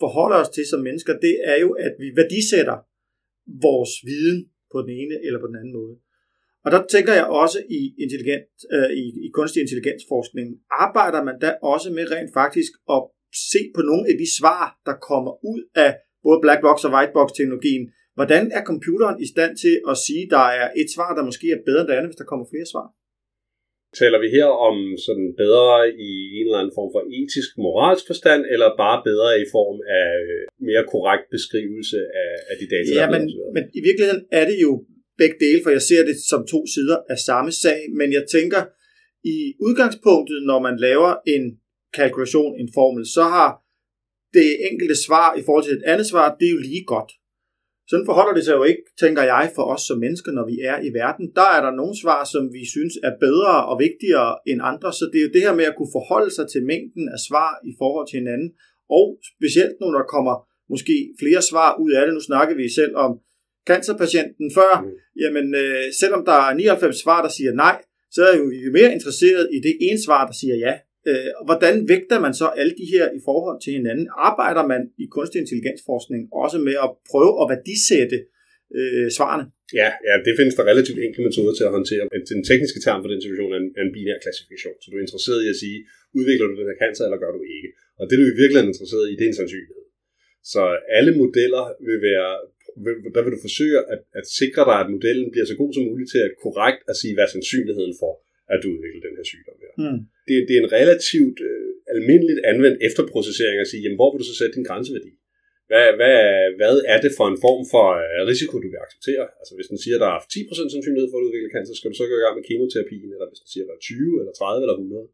[0.04, 2.78] forholder os til som mennesker, det er jo, at vi værdisætter
[3.68, 4.40] vores viden
[4.72, 5.94] på den ene eller på den anden måde.
[6.66, 10.48] Og der tænker jeg også i, intelligent, øh, i, i kunstig intelligensforskning,
[10.86, 13.02] arbejder man da også med rent faktisk at
[13.52, 15.92] se på nogle af de svar, der kommer ud af
[16.26, 17.84] både black box og white box teknologien.
[18.18, 21.66] Hvordan er computeren i stand til at sige, der er et svar, der måske er
[21.68, 22.88] bedre end det andet, hvis der kommer flere svar?
[24.02, 25.70] Taler vi her om sådan bedre
[26.08, 30.10] i en eller anden form for etisk, moralsk forstand, eller bare bedre i form af
[30.70, 33.24] mere korrekt beskrivelse af, af de data, ja, der men,
[33.56, 34.72] men i virkeligheden er det jo
[35.18, 38.62] begge dele, for jeg ser det som to sider af samme sag, men jeg tænker,
[39.36, 41.44] i udgangspunktet, når man laver en
[41.94, 43.50] kalkulation, en formel, så har
[44.34, 47.12] det enkelte svar i forhold til et andet svar, det er jo lige godt.
[47.90, 50.78] Sådan forholder det sig jo ikke, tænker jeg, for os som mennesker, når vi er
[50.88, 51.26] i verden.
[51.40, 55.04] Der er der nogle svar, som vi synes er bedre og vigtigere end andre, så
[55.12, 57.72] det er jo det her med at kunne forholde sig til mængden af svar i
[57.82, 58.50] forhold til hinanden,
[58.98, 60.36] og specielt når der kommer
[60.74, 62.14] måske flere svar ud af det.
[62.18, 63.12] Nu snakker vi selv om
[63.70, 64.92] cancerpatienten før, mm.
[65.24, 67.78] jamen øh, selvom der er 99 svar, der siger nej,
[68.16, 70.74] så er jo vi mere interesseret i det ene svar, der siger ja.
[71.10, 74.08] Øh, hvordan vægter man så alle de her i forhold til hinanden?
[74.30, 78.18] Arbejder man i kunstig intelligensforskning også med at prøve at værdisætte
[78.80, 79.46] øh, svarene?
[79.82, 82.04] Ja, ja, det findes der relativt enkle metoder til at håndtere.
[82.34, 84.78] Den tekniske term for den situation er en, er en binær klassifikation.
[84.82, 85.78] Så du er interesseret i at sige,
[86.20, 87.70] udvikler du den her cancer, eller gør du ikke?
[88.00, 89.84] Og det, du i virkeligheden er interesseret i, det er en sandsynlighed.
[90.54, 90.62] Så
[90.98, 92.32] alle modeller vil være
[93.16, 96.10] der vil du forsøge at, at sikre dig, at modellen bliver så god som muligt
[96.14, 98.14] til at korrekt at sige, hvad er sandsynligheden for,
[98.54, 99.74] at du udvikler den her sygdom her.
[99.84, 100.00] Mm.
[100.28, 104.28] Det, det er en relativt øh, almindeligt anvendt efterprocessering at sige, jamen, hvor vil du
[104.30, 105.12] så sætte din grænseværdi?
[105.70, 106.20] Hvad, hvad,
[106.60, 109.26] hvad er det for en form for øh, risiko, du vil acceptere?
[109.40, 111.98] Altså hvis den siger, at der er 10% sandsynlighed for at udvikle cancer, skal du
[111.98, 114.34] så gå i gang med kemoterapien, eller hvis den siger, at der er 20, eller
[114.34, 115.08] 30, eller 100.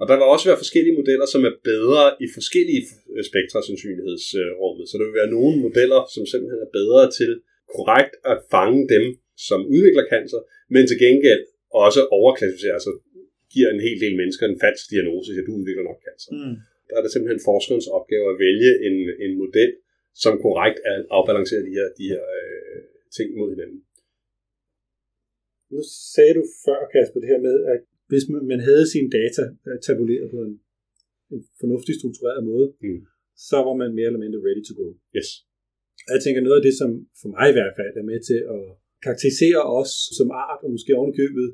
[0.00, 2.82] Og der vil også være forskellige modeller, som er bedre i forskellige
[3.14, 4.84] øh, spektre sandsynlighedsrummet.
[4.88, 7.30] Så der vil være nogle modeller, som simpelthen er bedre til
[7.74, 9.04] korrekt at fange dem,
[9.48, 10.40] som udvikler cancer,
[10.74, 11.42] men til gengæld
[11.84, 12.92] også overklassificerer, altså
[13.54, 16.30] giver en hel del mennesker en falsk diagnose, at du udvikler nok cancer.
[16.38, 16.56] Mm.
[16.88, 19.70] Der er det simpelthen forskerens opgave at vælge en, en model,
[20.22, 20.78] som korrekt
[21.18, 22.80] afbalancerer de her, de her øh,
[23.16, 23.80] ting mod hinanden.
[25.72, 25.80] Nu
[26.14, 27.80] sagde du før, Kasper, det her med, at
[28.10, 30.54] hvis man havde sine data øh, tabuleret på en,
[31.34, 33.00] en fornuftig struktureret måde, mm.
[33.48, 34.86] så var man mere eller mindre ready to go.
[35.16, 35.28] Yes.
[36.12, 36.90] Jeg tænker, noget af det, som
[37.20, 38.62] for mig i hvert fald er med til at
[39.04, 41.48] karakterisere os som art, og måske ovenkøbet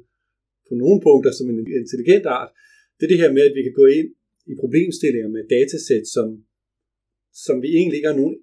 [0.69, 2.51] på nogle punkter som en intelligent art,
[2.97, 4.09] det er det her med, at vi kan gå ind
[4.51, 6.27] i problemstillinger med datasæt, som,
[7.47, 8.37] som vi egentlig ikke har nogen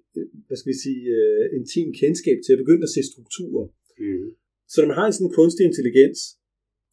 [0.46, 3.66] hvad skal vi sige, uh, intim kendskab til, at begynde at se strukturer.
[4.02, 4.28] Mm.
[4.72, 6.18] Så når man har en sådan kunstig intelligens,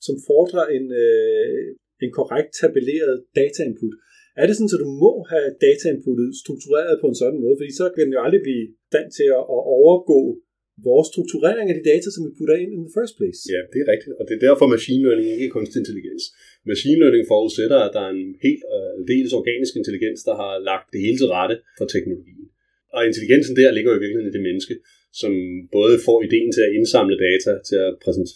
[0.07, 1.67] som fordrer en, øh,
[2.05, 3.95] en korrekt tabelleret datainput.
[4.41, 7.55] Er det sådan, at du må have datainputtet struktureret på en sådan måde?
[7.59, 10.19] Fordi så kan den jo aldrig blive stand til at, at overgå
[10.89, 13.39] vores strukturering af de data, som vi putter ind in the first place.
[13.55, 16.23] Ja, det er rigtigt, og det er derfor machine learning ikke er kunstig intelligens.
[16.71, 20.53] Machine learning forudsætter, at der er en helt øh, uh, dels organisk intelligens, der har
[20.69, 22.45] lagt det hele til rette for teknologien.
[22.95, 24.73] Og intelligensen der ligger jo i virkeligheden i det menneske
[25.21, 25.33] som
[25.77, 27.93] både får ideen til at indsamle data, til at,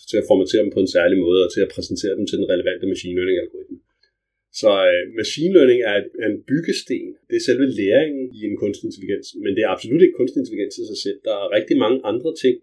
[0.10, 2.50] til at formatere dem på en særlig måde, og til at præsentere dem til den
[2.54, 3.78] relevante machine learning algoritme.
[4.62, 7.06] Så uh, machine learning er, er en byggesten.
[7.30, 10.76] Det er selve læringen i en kunstig intelligens, men det er absolut ikke kunstig intelligens
[10.82, 11.20] i sig selv.
[11.28, 12.56] Der er rigtig mange andre ting,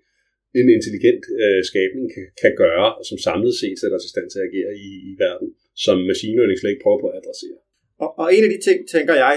[0.61, 4.29] en intelligent uh, skabning kan, kan gøre, og som samlet set sætter sig i stand
[4.31, 5.49] til at agere i, i verden,
[5.85, 7.59] som machine learning slet ikke prøver på at adressere.
[8.05, 9.35] Og, og en af de ting, tænker jeg,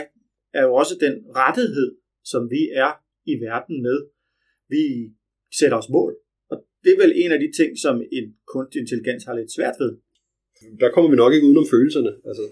[0.60, 1.88] er jo også den rettighed,
[2.32, 2.92] som vi er
[3.32, 3.98] i verden med
[4.74, 4.84] vi
[5.60, 6.12] sætter os mål.
[6.52, 9.78] Og det er vel en af de ting, som en kunstig intelligens har lidt svært
[9.82, 9.92] ved.
[10.82, 12.12] Der kommer vi nok ikke udenom følelserne.
[12.30, 12.44] Altså,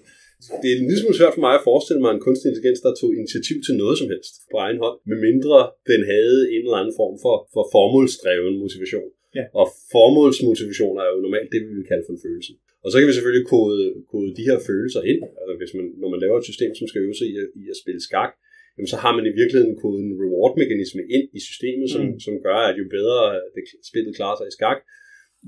[0.61, 2.91] det er en lille smule svært for mig at forestille mig en kunstig intelligens, der
[3.01, 5.57] tog initiativ til noget som helst på egen hånd, medmindre
[5.91, 9.09] den havde en eller anden form for, for formålsdreven motivation.
[9.37, 9.45] Ja.
[9.59, 12.51] Og formålsmotivation er jo normalt det, vi vil kalde for en følelse.
[12.83, 13.77] Og så kan vi selvfølgelig kode,
[14.11, 15.21] kode de her følelser ind.
[15.39, 17.63] Altså hvis man, når man laver et system, som skal øve sig i at, i
[17.73, 18.31] at spille skak,
[18.77, 22.19] jamen så har man i virkeligheden kodet en reward-mekanisme ind i systemet, som, mm.
[22.25, 23.19] som gør, at jo bedre
[23.55, 24.79] det spillet klarer sig i skak,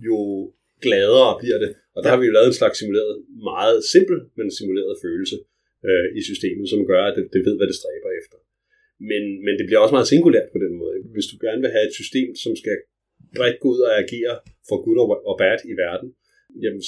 [0.08, 0.18] jo
[0.86, 1.72] gladere bliver det.
[1.96, 3.14] Og der har vi jo lavet en slags simuleret,
[3.52, 5.38] meget simpel, men simuleret følelse
[5.88, 8.38] øh, i systemet, som gør, at det, det ved, hvad det stræber efter.
[9.10, 10.96] Men, men det bliver også meget singulært på den måde.
[11.16, 12.78] Hvis du gerne vil have et system, som skal
[13.38, 14.36] bredt gå ud og agere
[14.70, 16.10] for good og bad i verden,
[16.64, 16.84] jamen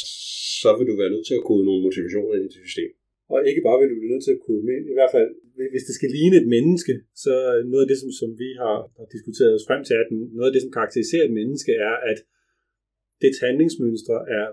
[0.64, 2.92] så vil du være nødt til at kode nogle motivationer ind i det system.
[3.34, 5.30] Og ikke bare vil du blive nødt til at kode med, i hvert fald
[5.74, 7.34] hvis det skal ligne et menneske, så
[7.72, 10.54] noget af det, som, som vi har, har diskuteret os frem til, at noget af
[10.54, 12.20] det, som karakteriserer et menneske, er, at
[13.24, 14.48] dets handlingsmønstre er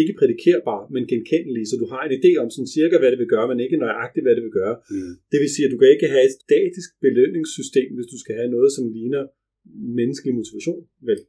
[0.00, 3.32] ikke prædikerbare, men genkendelige, så du har en idé om sådan cirka, hvad det vil
[3.34, 4.76] gøre, men ikke nøjagtigt, hvad det vil gøre.
[4.94, 5.12] Mm.
[5.32, 8.50] Det vil sige, at du kan ikke have et statisk belønningssystem, hvis du skal have
[8.56, 9.22] noget, som ligner
[10.00, 11.20] menneskelig motivation, vel?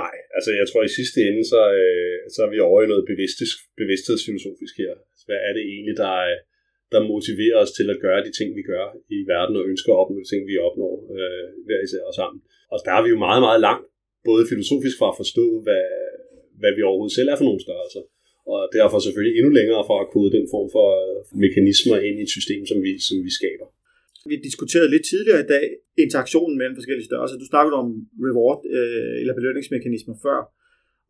[0.00, 3.04] Nej, altså jeg tror i sidste ende, så, øh, så er vi over i noget
[3.10, 4.92] bevidstheds, bevidsthedsfilosofisk her.
[5.10, 6.38] Altså, hvad er det egentlig, der, øh,
[6.92, 10.00] der motiverer os til at gøre de ting, vi gør i verden, og ønsker at
[10.02, 12.40] opnå de ting, vi opnår øh, hver især og sammen.
[12.72, 13.86] Og der er vi jo meget, meget langt,
[14.28, 15.86] både filosofisk fra at forstå, hvad,
[16.60, 18.02] hvad vi overhovedet selv er for nogle størrelser,
[18.52, 22.24] og derfor selvfølgelig endnu længere fra at kode den form for øh, mekanismer ind i
[22.26, 23.68] et system, som vi, som vi skaber.
[24.30, 25.64] Vi diskuterede lidt tidligere i dag
[26.04, 27.42] interaktionen mellem forskellige størrelser.
[27.42, 27.88] Du snakkede om
[28.26, 30.38] reward øh, eller belønningsmekanismer før,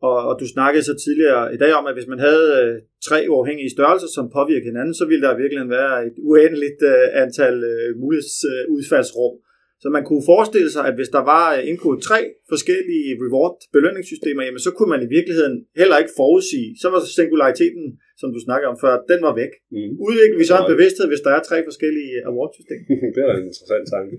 [0.07, 2.73] og, og du snakkede så tidligere i dag om, at hvis man havde øh,
[3.07, 7.55] tre uafhængige størrelser, som påvirker hinanden, så ville der virkelig være et uendeligt øh, antal
[7.73, 9.33] øh, mulighedsudfaldsrum.
[9.37, 9.46] Øh,
[9.83, 12.19] så man kunne forestille sig, at hvis der var øh, indkodet tre
[12.53, 16.69] forskellige reward-belønningssystemer, jamen så kunne man i virkeligheden heller ikke forudsige.
[16.81, 17.85] Så var singulariteten,
[18.21, 19.53] som du snakker om før, den var væk.
[19.75, 19.91] Mm.
[20.07, 22.85] Udvikler vi så en bevidsthed, hvis der er tre forskellige award-systemer?
[23.15, 24.15] det er en interessant tanke.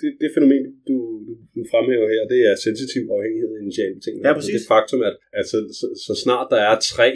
[0.00, 0.96] Det, det fænomen, du,
[1.54, 4.26] du, fremhæver her, det er sensitiv afhængighed af initiale betingelser.
[4.28, 4.54] Ja, præcis.
[4.56, 7.10] Det faktum, at, at så, så, så snart der er tre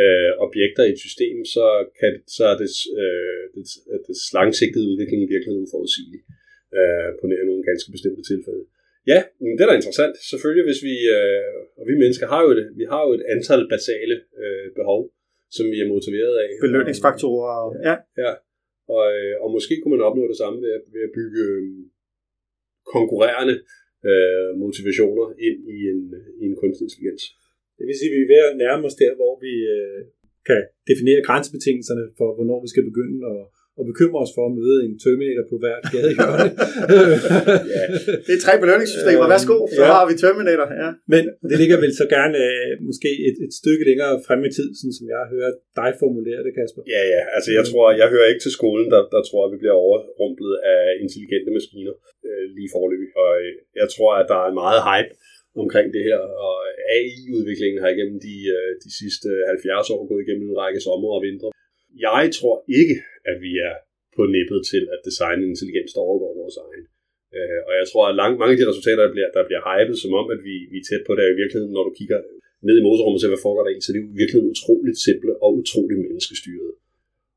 [0.00, 1.66] øh, objekter i et system, så,
[2.00, 2.70] kan, så er det,
[3.02, 3.62] øh, det,
[4.06, 6.20] det langsigtede udvikling i virkeligheden uforudsigelig
[6.78, 8.64] øh, på nogle ganske bestemte tilfælde.
[9.12, 10.14] Ja, men det er da interessant.
[10.32, 13.62] Selvfølgelig, hvis vi, øh, og vi mennesker har jo, et, vi har jo et antal
[13.74, 15.00] basale øh, behov,
[15.56, 16.50] som vi er motiveret af.
[16.66, 17.54] Belønningsfaktorer.
[17.64, 17.94] Og, ja.
[18.24, 18.32] ja.
[18.94, 21.62] Og, øh, og måske kunne man opnå det samme ved at, ved at bygge øh,
[22.94, 23.56] konkurrerende
[24.08, 26.00] øh, motivationer ind i en,
[26.40, 27.24] i en kunstig intelligens.
[27.76, 30.00] Det vil sige, at vi er ved at nærme os der, hvor vi øh,
[30.48, 30.60] kan
[30.90, 33.40] definere grænsebetingelserne for, hvornår vi skal begynde at
[33.78, 36.48] og bekymre os for at møde en Terminator på hvert gadehjørne.
[37.76, 37.84] ja.
[38.26, 39.26] Det er tre belønningssystemer.
[39.32, 39.90] Værsgo, så ja.
[39.94, 40.66] har vi Terminator.
[40.82, 40.90] Ja.
[41.12, 44.68] Men det ligger vel så gerne øh, måske et, et stykke længere frem i tid,
[44.78, 46.82] sådan som jeg hørt dig formulere det, Kasper.
[46.94, 47.22] Ja, ja.
[47.36, 50.54] Altså jeg tror, jeg hører ikke til skolen, der, der tror, at vi bliver overrumplet
[50.74, 51.94] af intelligente maskiner
[52.28, 53.10] øh, lige forløbig.
[53.22, 55.12] Og øh, jeg tror, at der er meget hype
[55.62, 56.56] omkring det her, og
[56.96, 61.22] AI-udviklingen har igennem de, øh, de sidste 70 år gået igennem en række sommer og
[61.28, 61.48] vintre.
[62.08, 62.96] Jeg tror ikke,
[63.30, 63.74] at vi er
[64.16, 66.84] på nippet til at designe en intelligens, der overgår vores egen.
[67.36, 69.96] Øh, og jeg tror, at langt, mange af de resultater, der bliver, der bliver hypet,
[70.02, 72.18] som om, at vi, vi er tæt på det, er i virkeligheden, når du kigger
[72.66, 75.32] ned i motorrummet og hvad foregår der egentlig, så det er jo virkelig utroligt simple
[75.44, 76.72] og utroligt menneskestyret.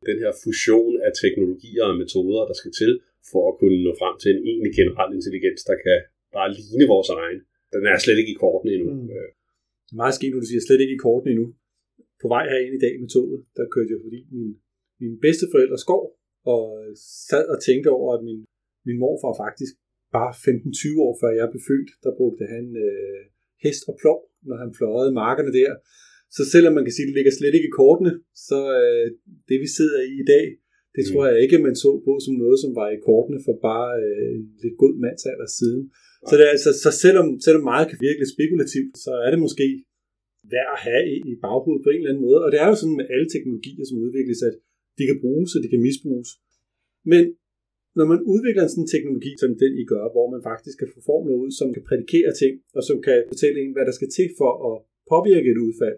[0.10, 2.92] Den her fusion af teknologier og metoder, der skal til
[3.32, 5.98] for at kunne nå frem til en egentlig generel intelligens, der kan
[6.38, 7.40] bare ligne vores egen,
[7.76, 8.90] den er slet ikke i kortene endnu.
[8.94, 9.08] Mm.
[9.88, 11.48] Det er meget skidt, du siger slet ikke i kortene endnu.
[12.22, 14.52] På vej herind i dag med toget, der kørte jeg forbi min
[15.02, 16.04] min bedsteforældres skov,
[16.54, 16.66] og
[17.30, 18.42] sad og tænkte over, at min,
[18.88, 19.74] min morfar faktisk
[20.18, 23.22] bare 15-20 år før jeg blev født, der brugte han øh,
[23.66, 25.72] hest og plov, når han fløjede markerne der.
[26.36, 28.14] Så selvom man kan sige, at det ligger slet ikke i kortene,
[28.48, 29.06] så øh,
[29.50, 30.46] det vi sidder i i dag,
[30.96, 31.08] det mm.
[31.08, 34.36] tror jeg ikke, man så på som noget, som var i kortene for bare øh,
[34.64, 35.84] lidt god mandsalder siden.
[36.30, 39.40] Så, det er, altså, så selvom, selvom meget kan virke lidt spekulativt, så er det
[39.46, 39.68] måske
[40.54, 42.40] værd at have i, i baghovedet på en eller anden måde.
[42.46, 44.56] Og det er jo sådan med alle teknologier, som udvikles, at
[44.98, 46.30] de kan bruges, og de kan misbruges.
[47.12, 47.24] Men
[47.98, 51.00] når man udvikler sådan en teknologi, som den I gør, hvor man faktisk kan få
[51.10, 54.28] formler ud, som kan prædikere ting, og som kan fortælle en, hvad der skal til
[54.40, 54.76] for at
[55.12, 55.98] påvirke et udfald.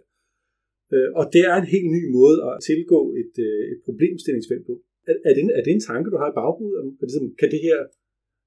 [0.93, 4.73] Øh, og det er en helt ny måde at tilgå et, øh, et problemstillingsfelt på.
[5.09, 6.77] Er, er, det en, er det en tanke, du har i baghovedet?
[7.01, 7.77] Er det kan det her,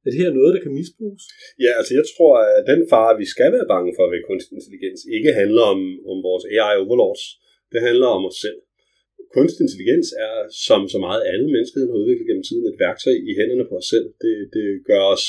[0.05, 1.25] er det her noget, der kan misbruges?
[1.65, 5.01] Ja, altså jeg tror, at den fare, vi skal være bange for ved kunstig intelligens,
[5.17, 5.81] ikke handler om,
[6.13, 7.25] om vores AI overlords.
[7.73, 8.59] Det handler om os selv
[9.37, 10.37] kunstig intelligens er,
[10.67, 13.89] som så meget andet menneskeheden har udviklet gennem tiden, et værktøj i hænderne på os
[13.95, 14.07] selv.
[14.23, 15.25] Det, det gør os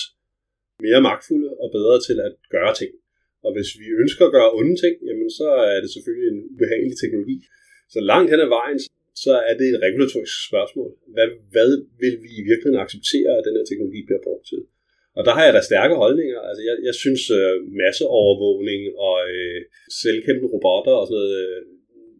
[0.86, 2.92] mere magtfulde og bedre til at gøre ting.
[3.46, 6.98] Og hvis vi ønsker at gøre onde ting, jamen så er det selvfølgelig en ubehagelig
[7.04, 7.38] teknologi.
[7.94, 8.90] Så langt hen ad vejen, så
[9.24, 10.90] så er det et regulatorisk spørgsmål.
[11.16, 11.70] Hvad, hvad
[12.02, 14.62] vil vi i virkeligheden acceptere, at den her teknologi bliver brugt til?
[15.18, 16.40] Og der har jeg da stærke holdninger.
[16.50, 19.60] Altså, jeg, jeg synes øh, masseovervågning og øh,
[20.02, 21.60] selvkæmpende robotter og sådan noget, øh,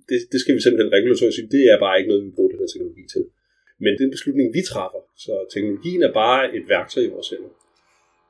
[0.10, 2.62] det, det skal vi simpelthen regulatorisk sige, det er bare ikke noget, vi bruger den
[2.62, 3.24] her teknologi til.
[3.84, 5.02] Men det er en beslutning, vi træffer.
[5.26, 7.52] Så teknologien er bare et værktøj i vores hænder.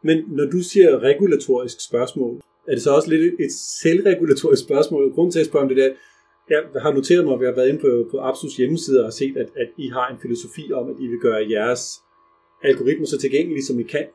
[0.08, 2.34] Men når du siger regulatorisk spørgsmål,
[2.70, 3.54] er det så også lidt et
[3.84, 5.14] selvregulatorisk spørgsmål?
[5.16, 5.92] Grunden til at spørge om det der,
[6.50, 9.36] jeg har noteret mig, at vi har været inde på, på Absus hjemmeside og set,
[9.44, 11.84] at, at I har en filosofi om, at I vil gøre jeres
[12.70, 14.08] algoritmer så tilgængelige, som I kan.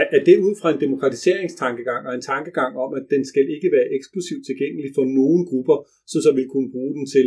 [0.00, 3.68] Er, er det ud fra en demokratiseringstankegang og en tankegang om, at den skal ikke
[3.76, 5.76] være eksklusivt tilgængelig for nogle grupper,
[6.12, 7.26] så så vil kunne bruge den til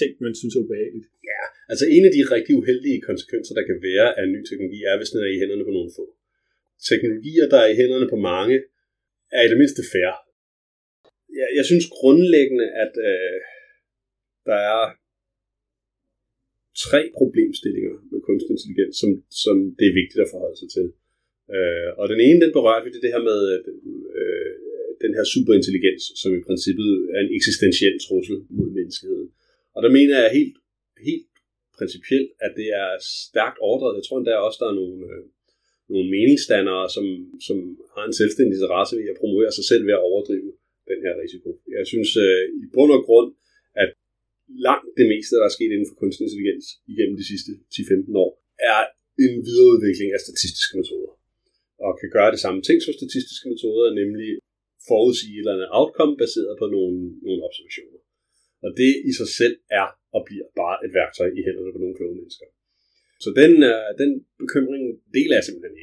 [0.00, 1.06] ting, man synes er ubehageligt?
[1.30, 4.96] Ja, altså en af de rigtig uheldige konsekvenser, der kan være af ny teknologi, er,
[4.98, 6.04] hvis den er i hænderne på nogle få.
[6.90, 8.56] Teknologier, der er i hænderne på mange,
[9.38, 10.18] er i det mindste færre.
[11.38, 13.36] Jeg, jeg synes grundlæggende, at øh,
[14.48, 14.82] der er
[16.86, 19.10] tre problemstillinger med kunstig intelligens, som,
[19.44, 20.86] som det er vigtigt at forholde sig til.
[21.54, 23.40] Øh, og den ene, den berører vi, det, det her med
[24.20, 24.52] øh,
[25.04, 29.28] den her superintelligens, som i princippet er en eksistentiel trussel mod menneskeheden.
[29.74, 30.56] Og der mener jeg helt,
[31.08, 31.26] helt
[31.78, 32.90] principielt, at det er
[33.28, 33.98] stærkt overdrevet.
[33.98, 35.24] Jeg tror endda også, der er nogle, øh,
[35.94, 37.06] nogle meningsdannere, som,
[37.46, 37.56] som
[37.94, 40.50] har en selvstændig interesse i at promovere sig selv ved at overdrive
[40.90, 41.48] den her risiko.
[41.78, 43.28] Jeg synes øh, i bund og grund,
[44.68, 48.30] langt det meste, der er sket inden for kunstig intelligens igennem de sidste 10-15 år,
[48.72, 48.80] er
[49.24, 51.12] en videreudvikling af statistiske metoder
[51.86, 54.30] og kan gøre det samme ting som statistiske metoder, nemlig
[54.90, 56.96] forudsige et eller andet outcome baseret på nogle,
[57.26, 58.00] nogle observationer.
[58.64, 59.86] Og det i sig selv er
[60.16, 62.46] og bliver bare et værktøj i hænderne på nogle kloge mennesker.
[63.24, 64.10] Så den, øh, den
[64.42, 64.84] bekymring
[65.16, 65.76] deler jeg simpelthen.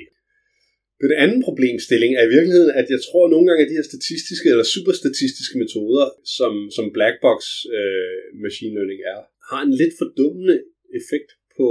[1.06, 3.92] Den anden problemstilling er i virkeligheden, at jeg tror at nogle gange, at de her
[3.92, 6.06] statistiske eller superstatistiske metoder,
[6.38, 7.40] som, som blackbox
[7.78, 9.20] uh, machine learning er,
[9.50, 10.58] har en lidt fordummende
[11.00, 11.68] effekt på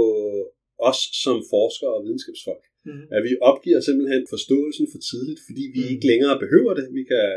[0.89, 2.65] os som forskere og videnskabsfolk.
[2.87, 3.05] Mm.
[3.15, 5.91] At vi opgiver simpelthen forståelsen for tidligt, fordi vi mm.
[5.93, 6.85] ikke længere behøver det.
[6.99, 7.27] Vi kan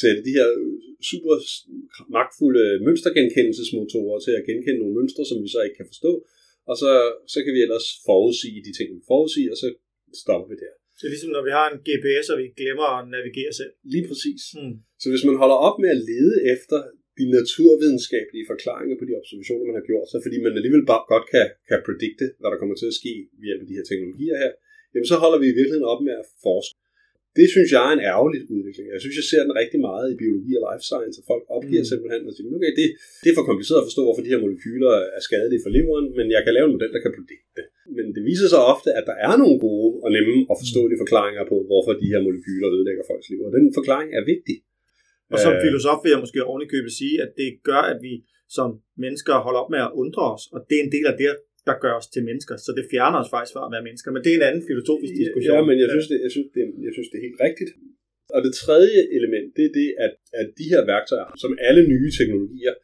[0.00, 0.48] sætte de her
[1.10, 1.34] super
[2.16, 6.12] magtfulde mønstergenkendelsesmotorer til at genkende nogle mønstre, som vi så ikke kan forstå.
[6.70, 6.92] Og så,
[7.32, 9.68] så kan vi ellers forudsige de ting, vi forudsige, og så
[10.22, 10.74] stopper vi der.
[10.98, 13.72] Så ligesom når vi har en GPS, og vi glemmer at navigere selv.
[13.94, 14.42] Lige præcis.
[14.58, 14.74] Mm.
[15.02, 16.78] Så hvis man holder op med at lede efter
[17.18, 21.26] de naturvidenskabelige forklaringer på de observationer, man har gjort, så fordi man alligevel bare godt
[21.34, 24.36] kan, kan predikte, hvad der kommer til at ske ved hjælp af de her teknologier
[24.42, 24.52] her,
[24.92, 26.78] jamen så holder vi i virkeligheden op med at forske.
[27.38, 28.86] Det synes jeg er en ærgerlig udvikling.
[28.94, 31.84] Jeg synes, jeg ser den rigtig meget i biologi og life science, at folk opgiver
[31.84, 31.90] mm.
[31.92, 32.86] simpelthen og siger, okay, det,
[33.22, 36.26] det er for kompliceret at forstå, hvorfor de her molekyler er skadelige for leveren, men
[36.34, 37.66] jeg kan lave en model, der kan predikte det.
[37.96, 41.44] Men det viser sig ofte, at der er nogle gode og nemme og forståelige forklaringer
[41.52, 43.40] på, hvorfor de her molekyler ødelægger folks liv.
[43.48, 44.56] Og den forklaring er vigtig.
[45.32, 48.14] Og som øh, filosof vil jeg måske ovenikøbet sige, at det gør, at vi
[48.56, 48.68] som
[49.04, 51.32] mennesker holder op med at undre os, og det er en del af det,
[51.68, 52.54] der gør os til mennesker.
[52.66, 54.08] Så det fjerner os faktisk fra at være mennesker.
[54.14, 55.56] Men det er en anden filosofisk diskussion.
[55.58, 57.70] Ja, men jeg synes, det, jeg synes, det, jeg synes, det er helt rigtigt.
[58.34, 62.10] Og det tredje element, det er det, at, at de her værktøjer, som alle nye
[62.18, 62.74] teknologier,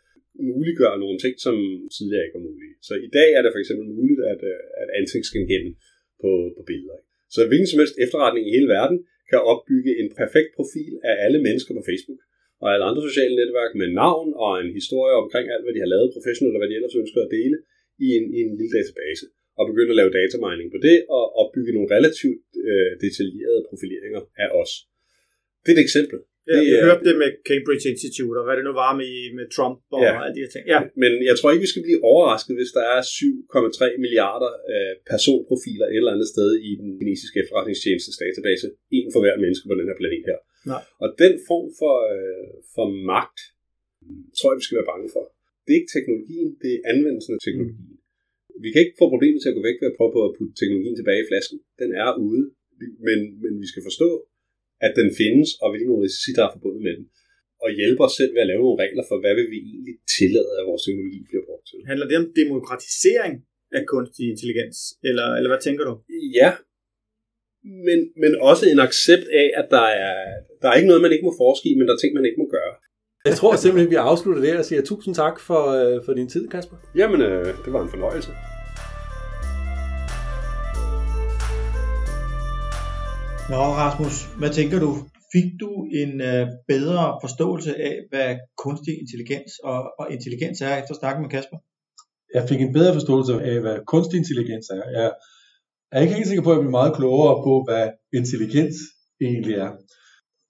[0.52, 1.56] muliggør nogle ting, som
[1.96, 2.74] tidligere ikke var mulige.
[2.88, 5.70] Så i dag er det for eksempel muligt at, øh, at ansigtsgenkende
[6.22, 6.98] på, på billeder.
[7.34, 8.98] Så hvilken som helst efterretning i hele verden
[9.30, 12.20] kan opbygge en perfekt profil af alle mennesker på Facebook
[12.62, 15.92] og alle andre sociale netværk med navn og en historie omkring alt, hvad de har
[15.94, 17.56] lavet professionelt, og hvad de ellers ønsker at dele
[18.06, 19.24] i en, i en lille database.
[19.58, 24.48] Og begynde at lave datamining på det, og opbygge nogle relativt øh, detaljerede profileringer af
[24.60, 24.72] os.
[25.62, 26.18] Det er et eksempel.
[26.50, 29.46] Ja, vi er, hørte det med Cambridge Institute, og hvad det nu var med, med
[29.56, 30.64] Trump og ja, alle de her ting.
[30.74, 30.80] Ja.
[31.02, 35.86] Men jeg tror ikke, vi skal blive overrasket, hvis der er 7,3 milliarder øh, personprofiler
[35.88, 38.66] et eller andet sted i den kinesiske efterretningstjenestes database.
[38.98, 40.38] En for hver menneske på den her planet her.
[40.72, 40.82] Nej.
[41.02, 43.40] Og den form for, øh, for magt,
[44.38, 45.24] tror jeg, vi skal være bange for.
[45.64, 47.94] Det er ikke teknologien, det er anvendelsen af teknologien.
[47.94, 48.62] Mm.
[48.64, 50.54] Vi kan ikke få problemet til at gå væk ved at prøve på at putte
[50.60, 51.58] teknologien tilbage i flasken.
[51.82, 52.44] Den er ude,
[53.06, 54.08] men, men vi skal forstå,
[54.86, 57.06] at den findes, og hvilke risici, der er forbundet med den.
[57.64, 60.52] Og hjælpe os selv ved at lave nogle regler for, hvad vil vi egentlig tillade,
[60.58, 61.78] at vores teknologi bliver brugt til.
[61.90, 63.34] Handler det om demokratisering
[63.78, 65.94] af kunstig intelligens, eller, eller hvad tænker du?
[66.40, 66.50] Ja,
[67.88, 70.16] men, men også en accept af, at der er,
[70.60, 72.42] der er ikke noget, man ikke må forske i, men der er ting, man ikke
[72.42, 72.74] må gøre.
[73.30, 76.48] Jeg tror simpelthen, vi afslutter det og siger tusind tak for, øh, for din tid,
[76.48, 76.76] Kasper.
[76.94, 78.30] Jamen, øh, det var en fornøjelse.
[83.52, 84.90] Nå, Rasmus, hvad tænker du?
[85.34, 85.70] Fik du
[86.00, 91.22] en øh, bedre forståelse af, hvad kunstig intelligens og, og intelligens er, efter at snakke
[91.22, 91.58] med Kasper?
[92.34, 94.84] Jeg fik en bedre forståelse af, hvad kunstig intelligens er.
[94.98, 95.12] Jeg
[95.92, 97.84] er ikke helt sikker på, at jeg bliver meget klogere på, hvad
[98.20, 98.76] intelligens
[99.26, 99.70] egentlig er.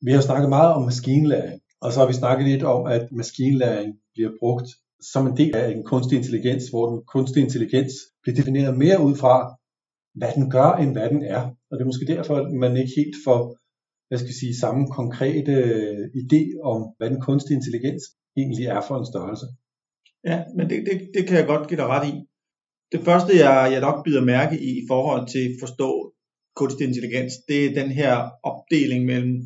[0.07, 3.91] Vi har snakket meget om maskinlæring, og så har vi snakket lidt om, at maskinlæring
[4.15, 4.69] bliver brugt
[5.13, 9.15] som en del af en kunstig intelligens, hvor den kunstige intelligens bliver defineret mere ud
[9.17, 9.35] fra,
[10.19, 11.43] hvad den gør, end hvad den er.
[11.69, 13.41] Og det er måske derfor, at man ikke helt får
[14.09, 18.03] hvad skal vi sige, samme konkrete øh, idé om, hvad den kunstige intelligens
[18.37, 19.47] egentlig er for en størrelse.
[20.31, 22.15] Ja, men det, det, det kan jeg godt give dig ret i.
[22.93, 25.91] Det første, jeg, jeg nok bider mærke i i forhold til at forstå
[26.61, 28.15] kunstig intelligens, det er den her
[28.51, 29.37] opdeling mellem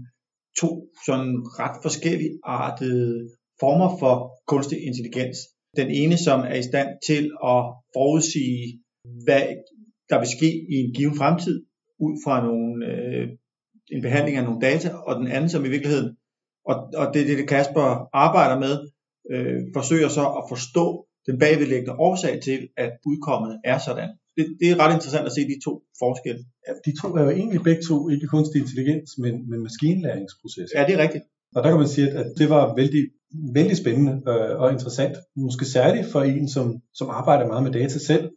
[0.60, 0.68] to
[1.06, 3.28] sådan ret forskellige artede
[3.60, 4.14] former for
[4.46, 5.38] kunstig intelligens.
[5.76, 7.60] Den ene, som er i stand til at
[7.96, 8.82] forudsige,
[9.24, 9.46] hvad
[10.10, 11.64] der vil ske i en given fremtid,
[12.00, 13.28] ud fra nogle, øh,
[13.92, 16.16] en behandling af nogle data, og den anden, som i virkeligheden,
[16.70, 18.74] og, og det er det, Kasper arbejder med,
[19.32, 24.10] øh, forsøger så at forstå den bagvedliggende årsag til, at udkommet er sådan.
[24.38, 25.72] Det, det er ret interessant at se de to
[26.02, 26.42] forskelle.
[26.66, 30.74] Ja, de to er jo egentlig begge to ikke kunstig intelligens, men, men maskinlæringsprocesser.
[30.78, 31.24] Ja, det er rigtigt.
[31.54, 33.02] Og der kan man sige, at det var vældig,
[33.58, 35.16] vældig spændende øh, og interessant.
[35.36, 38.30] Måske særligt for en, som, som arbejder meget med data selv,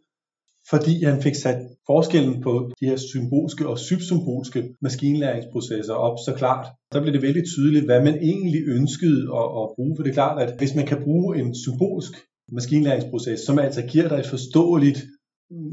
[0.70, 6.66] fordi han fik sat forskellen på de her symbolske og subsymbolske maskinlæringsprocesser op så klart.
[6.92, 9.96] Der blev det vældig tydeligt, hvad man egentlig ønskede at, at bruge.
[9.96, 12.12] For det er klart, at hvis man kan bruge en symbolsk
[12.52, 15.00] maskinlæringsproces, som altså giver dig et forståeligt,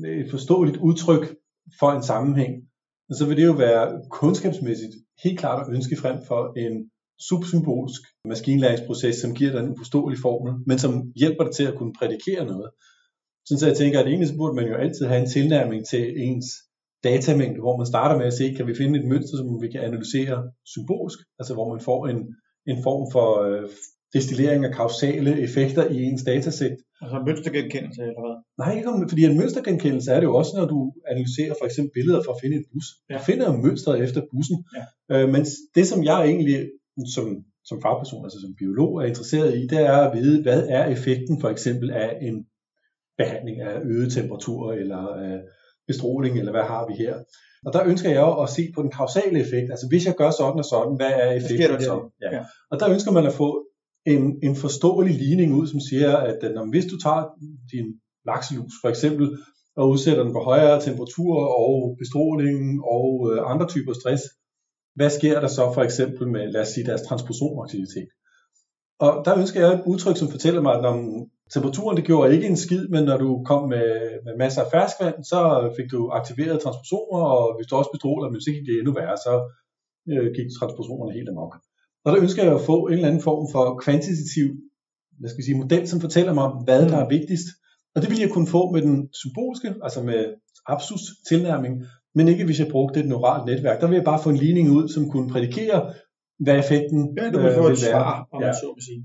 [0.06, 1.36] et forståeligt udtryk
[1.80, 2.54] for en sammenhæng,
[3.12, 6.92] så vil det jo være kundskabsmæssigt helt klart at ønske frem for en
[7.30, 11.94] subsymbolsk maskinlæringsproces, som giver dig en uforståelig formel, men som hjælper dig til at kunne
[12.00, 12.70] prædikere noget.
[13.46, 16.46] Så jeg tænker, at egentlig burde man jo altid have en tilnærming til ens
[17.04, 19.82] datamængde, hvor man starter med at se, kan vi finde et mønster, som vi kan
[19.82, 22.20] analysere symbolsk, altså hvor man får en,
[22.72, 23.70] en form for øh,
[24.14, 26.78] destillering af kausale effekter i ens datasæt.
[27.02, 28.36] Altså mønstergenkendelse eller hvad?
[28.62, 32.22] Nej, ikke fordi en mønstergenkendelse er det jo også, når du analyserer for eksempel billeder
[32.24, 32.86] for at finde en bus.
[33.10, 33.18] Ja.
[33.18, 34.58] Du finder jo mønstret efter bussen.
[34.78, 34.84] Ja.
[35.16, 35.46] Øh, men
[35.76, 36.70] det, som jeg egentlig
[37.16, 37.28] som,
[37.66, 41.42] som fagperson, altså som biolog, er interesseret i, det er at vide, hvad er effekten
[41.42, 42.46] for eksempel af en
[43.18, 45.40] behandling af øget temperatur eller af
[45.88, 47.16] bestråling, eller hvad har vi her.
[47.66, 49.72] Og der ønsker jeg jo at se på den kausale effekt.
[49.72, 51.96] Altså hvis jeg gør sådan og sådan, hvad er effekten så?
[52.22, 52.36] Ja.
[52.36, 52.42] ja.
[52.72, 53.66] Og der ønsker man at få
[54.14, 57.24] en, en forståelig ligning ud, som siger, at når, hvis du tager
[57.74, 57.88] din
[58.30, 59.38] lakselus for eksempel,
[59.80, 64.24] og udsætter den for højere temperatur og bestråling og øh, andre typer stress,
[64.96, 68.10] hvad sker der så for eksempel med, lad os sige, deres transposomaktivitet?
[69.00, 70.96] Og der ønsker jeg et udtryk, som fortæller mig, at når
[71.54, 73.90] temperaturen det gjorde ikke en skid, men når du kom med,
[74.26, 75.40] med masser af ferskvand, så
[75.78, 79.18] fik du aktiveret transposomer, og hvis du også bestråler, men så gik det endnu værre,
[79.26, 79.34] så
[80.12, 81.54] øh, gik transposonerne helt amok.
[82.06, 84.48] Og der ønsker jeg at få en eller anden form for kvantitativ
[85.20, 87.48] hvad skal jeg sige, model, som fortæller mig, hvad der er vigtigst.
[87.96, 90.22] Og det vil jeg kunne få med den symbolske, altså med
[90.74, 91.74] Absus tilnærming,
[92.16, 93.82] men ikke hvis jeg brugte et neuralt netværk.
[93.82, 95.94] Der vil jeg bare få en ligning ud, som kunne prædikere,
[96.40, 97.76] hvad effekten ja, det vil, øh, vil være.
[97.76, 98.54] Svar, om ja.
[98.54, 99.02] så må sige.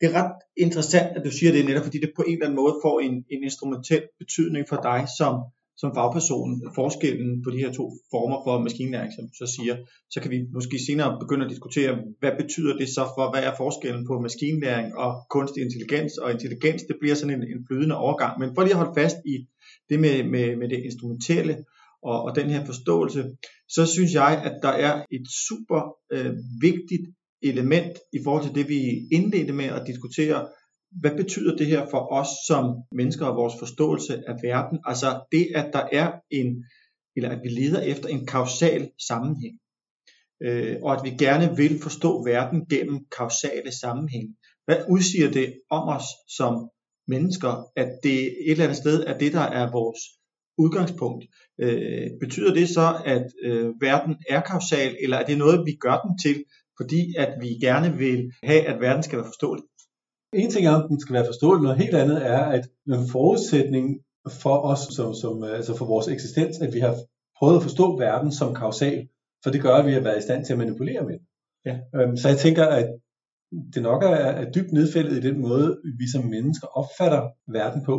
[0.00, 2.60] Det er ret interessant, at du siger det netop, fordi det på en eller anden
[2.62, 5.34] måde får en, en instrumentel betydning for dig som,
[5.76, 6.50] som fagperson.
[6.74, 9.76] Forskellen på de her to former for maskinlæring, som du så siger,
[10.10, 13.54] så kan vi måske senere begynde at diskutere, hvad betyder det så for, hvad er
[13.56, 18.32] forskellen på maskinlæring og kunstig intelligens, og intelligens, det bliver sådan en, en flydende overgang.
[18.40, 19.36] Men for lige at holde fast i
[19.88, 21.54] det med, med, med det instrumentelle,
[22.10, 23.24] og, og den her forståelse,
[23.68, 25.80] så synes jeg, at der er et super
[26.12, 27.06] øh, vigtigt
[27.42, 28.80] element i forhold til det, vi
[29.12, 30.48] indledte med at diskutere.
[31.00, 34.78] Hvad betyder det her for os som mennesker og vores forståelse af verden?
[34.84, 36.64] Altså det, at der er en,
[37.16, 39.58] eller at vi leder efter en kausal sammenhæng.
[40.42, 44.28] Øh, og at vi gerne vil forstå verden gennem kausale sammenhæng.
[44.64, 46.70] Hvad udsiger det om os som
[47.08, 50.00] mennesker, at det et eller andet sted er det, der er vores
[50.58, 51.24] udgangspunkt.
[51.60, 55.96] Øh, betyder det så, at øh, verden er kausal, eller er det noget, vi gør
[56.04, 56.44] den til,
[56.80, 59.64] fordi at vi gerne vil have, at verden skal være forståelig?
[60.34, 64.00] En ting er, at den skal være forståelig, noget helt andet er, at en forudsætning
[64.42, 66.96] for os, som, som, altså for vores eksistens, at vi har
[67.38, 69.08] prøvet at forstå verden som kausal,
[69.42, 71.26] for det gør, at vi har været i stand til at manipulere med den.
[71.68, 71.74] Ja.
[71.96, 72.88] Øhm, så jeg tænker, at
[73.74, 75.68] det nok er, er dybt nedfældet i den måde,
[76.00, 77.22] vi som mennesker opfatter
[77.58, 77.96] verden på.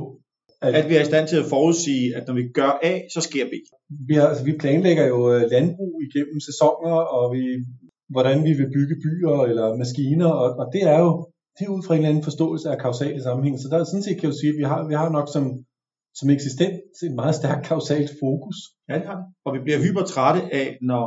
[0.61, 3.21] At, at vi er i stand til at forudsige, at når vi gør A, så
[3.21, 3.53] sker B.
[4.07, 7.43] Vi, har, altså, vi planlægger jo øh, landbrug igennem sæsoner, og vi,
[8.09, 11.11] hvordan vi vil bygge byer eller maskiner, og, og det er jo
[11.56, 13.56] det er ud fra en eller anden forståelse af kausale sammenhæng.
[13.60, 15.28] Så der er sådan set kan jeg jo sige, at vi har, vi har nok
[15.36, 15.45] som,
[16.20, 18.58] som eksistent et meget stærkt kausalt fokus.
[18.89, 19.20] Ja, det har.
[19.45, 21.06] Og vi bliver hypertrætte af, når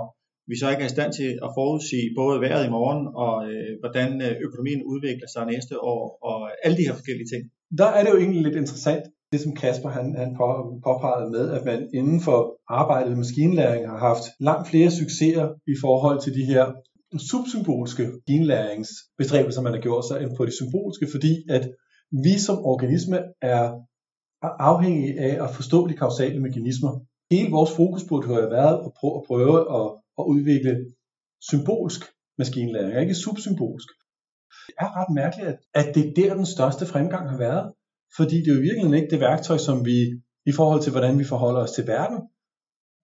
[0.51, 3.73] vi så ikke er i stand til at forudsige både vejret i morgen, og øh,
[3.83, 7.43] hvordan øh, økonomien udvikler sig næste år, og alle de her forskellige ting.
[7.81, 10.31] Der er det jo egentlig lidt interessant, det som Kasper han, han
[10.87, 12.39] påpegede med, at man inden for
[12.81, 16.65] arbejdet med maskinlæring har haft langt flere succeser i forhold til de her
[17.31, 21.65] subsymbolske maskinlæringsbestræbelser, man har gjort sig, end på de symbolske, fordi at
[22.27, 23.65] Vi som organisme er
[24.73, 26.93] afhængige af at forstå de kausale mekanismer.
[27.31, 29.87] Hele vores fokus burde have været at prøve at, prøve at,
[30.19, 30.73] at udvikle
[31.51, 32.01] symbolsk
[32.39, 33.89] maskinlæring, ikke subsymbolsk.
[34.67, 37.73] Det er ret mærkeligt, at, at det er der, den største fremgang har været.
[38.17, 39.99] Fordi det er jo virkelig ikke det værktøj, som vi
[40.51, 42.19] i forhold til, hvordan vi forholder os til verden,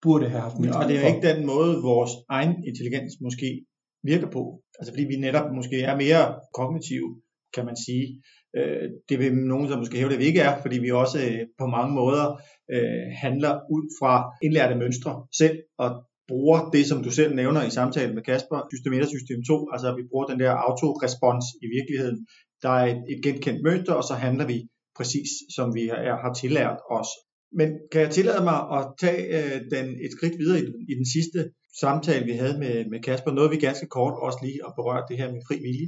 [0.02, 3.66] burde have haft mest Og det er jo ikke den måde, vores egen intelligens måske
[4.04, 4.62] virker på.
[4.80, 7.22] Altså fordi vi netop måske er mere kognitive,
[7.56, 8.24] kan man sige.
[8.58, 11.42] Øh, det vil nogen så måske hæve, det vi ikke er, fordi vi også øh,
[11.60, 12.26] på mange måder
[12.74, 14.14] øh, handler ud fra
[14.46, 15.90] indlærte mønstre selv, og
[16.28, 19.70] bruger det, som du selv nævner i samtalen med Kasper, system 1 og system 2,
[19.74, 22.20] altså vi bruger den der autorespons i virkeligheden.
[22.64, 24.58] Der er et, et genkendt mønster, og så handler vi
[24.98, 27.10] præcis, som vi er, har tillært os.
[27.52, 31.06] Men kan jeg tillade mig at tage øh, den et skridt videre i, i den
[31.16, 35.04] sidste samtale, vi havde med, med Kasper, noget vi ganske kort også lige at berøre
[35.10, 35.88] det her med fri vilje.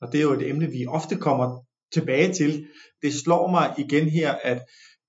[0.00, 2.66] Og det er jo et emne, vi ofte kommer tilbage til.
[3.02, 4.62] Det slår mig igen her, at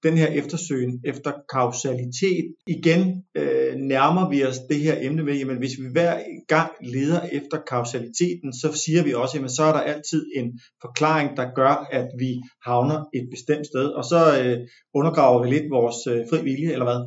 [0.03, 2.45] den her eftersøgen efter kausalitet.
[2.67, 7.21] Igen øh, nærmer vi os det her emne med, jamen hvis vi hver gang leder
[7.31, 11.87] efter kausaliteten, så siger vi også, jamen så er der altid en forklaring, der gør,
[11.91, 12.31] at vi
[12.65, 14.57] havner et bestemt sted, og så øh,
[14.93, 17.01] undergraver vi lidt vores øh, fri vilje, eller hvad?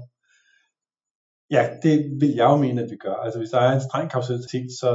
[1.50, 3.14] Ja, det vil jeg jo mene, at vi gør.
[3.14, 4.90] Altså hvis der er en streng kausalitet, så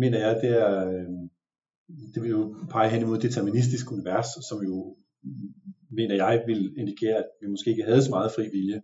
[0.00, 1.08] mener jeg, at det er, øh,
[2.14, 4.96] det vil jo pege hen imod deterministisk univers, som jo
[5.90, 8.82] mener jeg, vil indikere, at vi måske ikke havde så meget fri vilje.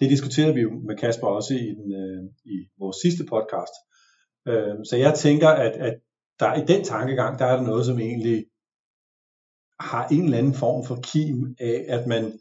[0.00, 3.74] Det diskuterede vi jo med Kasper også i, den, øh, i vores sidste podcast.
[4.48, 5.94] Øh, så jeg tænker, at, at
[6.40, 8.46] der i den tankegang, der er der noget, som egentlig
[9.80, 12.38] har en eller anden form for kim af, at man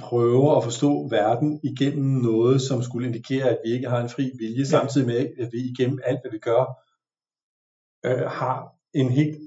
[0.00, 4.30] prøver at forstå verden igennem noget, som skulle indikere, at vi ikke har en fri
[4.38, 4.64] vilje, ja.
[4.64, 6.62] samtidig med, at vi igennem alt, hvad vi gør,
[8.06, 9.38] øh, har en helt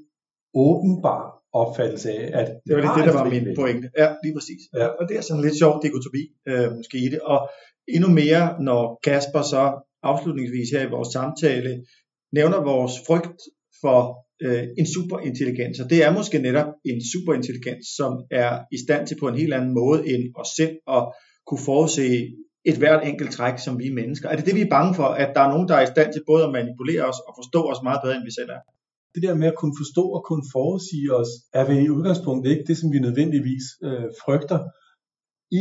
[0.53, 3.89] åbenbar opfattelse af, at det var det, det der var min pointe.
[3.97, 4.61] Ja, lige præcis.
[4.75, 4.87] Ja.
[4.87, 7.19] Og det er sådan lidt sjovt dikotomi øh, måske i det.
[7.19, 7.49] Og
[7.87, 9.63] endnu mere, når Kasper så
[10.03, 11.85] afslutningsvis her i vores samtale
[12.33, 13.41] nævner vores frygt
[13.81, 13.99] for
[14.45, 15.79] øh, en superintelligens.
[15.79, 19.53] Og det er måske netop en superintelligens, som er i stand til på en helt
[19.53, 21.03] anden måde end os selv at
[21.47, 22.27] kunne forudse
[22.65, 24.29] et hvert enkelt træk, som vi er mennesker.
[24.29, 26.13] Er det det, vi er bange for, at der er nogen, der er i stand
[26.13, 28.61] til både at manipulere os og forstå os meget bedre, end vi selv er?
[29.13, 32.67] Det der med at kunne forstå og kunne forudsige os, er vel i udgangspunktet ikke
[32.69, 34.59] det, som vi nødvendigvis øh, frygter.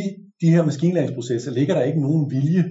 [0.01, 0.03] I
[0.41, 2.65] de her maskinlæringsprocesser ligger der ikke nogen vilje.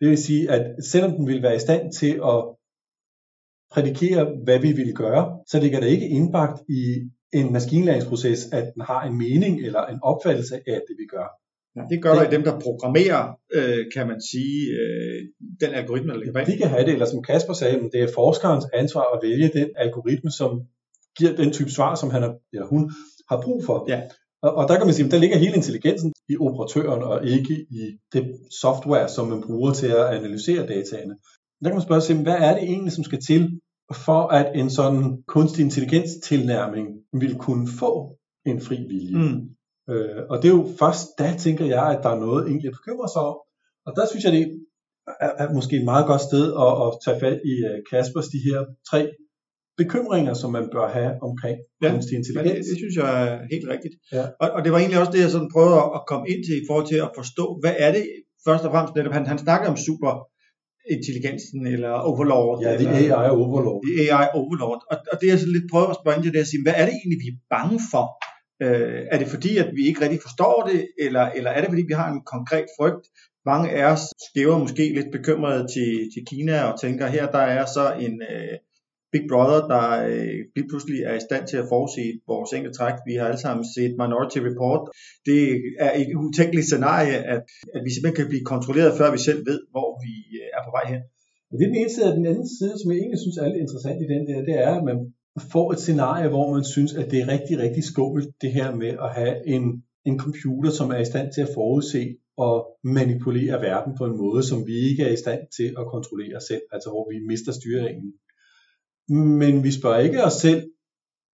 [0.00, 2.38] Det vil sige, at selvom den vil være i stand til at
[3.72, 6.82] prædikere, hvad vi vil gøre, så ligger der ikke indbagt i
[7.38, 11.28] en maskinlæringsproces, at den har en mening eller en opfattelse af det, vi gør.
[11.76, 13.22] Ja, det gør det, der i dem, der programmerer,
[13.54, 15.18] øh, kan man sige, øh,
[15.60, 16.46] den algoritme, der ligger bag.
[16.46, 19.68] De kan have det, eller som Kasper sagde, det er forskerens ansvar at vælge den
[19.76, 20.50] algoritme, som
[21.18, 22.22] giver den type svar, som han
[22.52, 22.92] eller hun
[23.30, 23.84] har brug for.
[23.88, 24.00] Ja.
[24.42, 27.66] Og, og der kan man sige, at der ligger hele intelligensen i operatøren, og ikke
[27.70, 28.24] i det
[28.60, 31.14] software, som man bruger til at analysere dataene.
[31.62, 33.60] Der kan man spørge sig, hvad er det egentlig, som skal til,
[33.94, 39.18] for at en sådan kunstig intelligens tilnærming vil kunne få en fri vilje?
[39.18, 39.55] Mm.
[39.90, 42.76] Øh, og det er jo først da, tænker jeg, at der er noget egentlig at
[42.78, 43.38] bekymre sig om.
[43.86, 44.44] Og der synes jeg, det
[45.26, 48.40] er, er måske et meget godt sted at, at tage fat i uh, Kaspers de
[48.48, 48.58] her
[48.90, 49.00] tre
[49.80, 52.66] bekymringer, som man bør have omkring ja, kunstig intelligens.
[52.66, 53.94] Det, det synes jeg er helt rigtigt.
[54.16, 54.24] Ja.
[54.42, 56.66] Og, og det var egentlig også det, jeg sådan prøvede at komme ind til i
[56.68, 58.04] forhold til at forstå, hvad er det
[58.46, 60.12] først og fremmest, netop han, han snakker om super
[60.96, 62.56] intelligensen eller overlord.
[62.64, 63.80] Ja, det er AI overlord.
[63.86, 64.80] Det er AI overlord.
[64.90, 66.76] Og, og det er så lidt prøvet at spørge ind til det at sige, hvad
[66.80, 68.04] er det egentlig, vi er bange for?
[68.62, 71.84] Øh, er det fordi, at vi ikke rigtig forstår det, eller, eller er det fordi,
[71.92, 73.04] vi har en konkret frygt?
[73.50, 77.64] Mange af os skæver måske lidt bekymrede til, til Kina og tænker, her der er
[77.76, 78.56] så en øh,
[79.12, 82.96] Big Brother, der øh, lige pludselig er i stand til at forudse vores enkelte træk.
[83.08, 84.82] Vi har alle sammen set Minority Report.
[85.28, 85.40] Det
[85.86, 87.42] er et utænkeligt scenarie, at,
[87.74, 90.72] at vi simpelthen kan blive kontrolleret, før vi selv ved, hvor vi øh, er på
[90.76, 91.02] vej hen.
[91.58, 93.64] Det er den ene side, og den anden side, som jeg egentlig synes er lidt
[93.64, 94.98] interessant i den der, det er, at man
[95.40, 98.88] får et scenarie, hvor man synes, at det er rigtig, rigtig skummelt, det her med
[98.88, 103.96] at have en, en computer, som er i stand til at forudse og manipulere verden
[103.98, 107.10] på en måde, som vi ikke er i stand til at kontrollere selv, altså hvor
[107.12, 108.12] vi mister styringen.
[109.40, 110.70] Men vi spørger ikke os selv,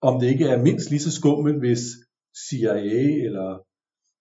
[0.02, 1.80] om det ikke er mindst lige så skummelt, hvis
[2.48, 3.58] CIA eller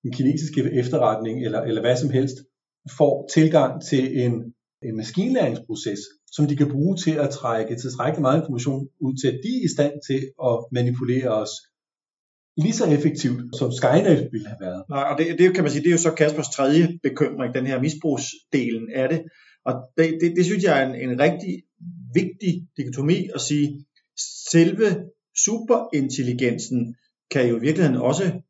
[0.05, 2.37] en kinesisk efterretning eller, eller hvad som helst
[2.97, 4.53] får tilgang til en,
[4.83, 5.99] en maskinlæringsproces,
[6.31, 9.65] som de kan bruge til at trække tilstrækkeligt meget information ud til, at de er
[9.65, 11.51] i stand til at manipulere os
[12.57, 14.83] lige så effektivt, som Skynet ville have været.
[14.89, 17.65] Nej, og det, det kan man sige, det er jo så Kaspers tredje bekymring, den
[17.65, 19.21] her misbrugsdelen af det.
[19.65, 21.63] Og det, det, det synes jeg er en, en rigtig
[22.13, 23.85] vigtig dikotomi at sige,
[24.51, 24.85] selve
[25.45, 26.95] superintelligensen,
[27.31, 28.41] kan jo i virkeligheden også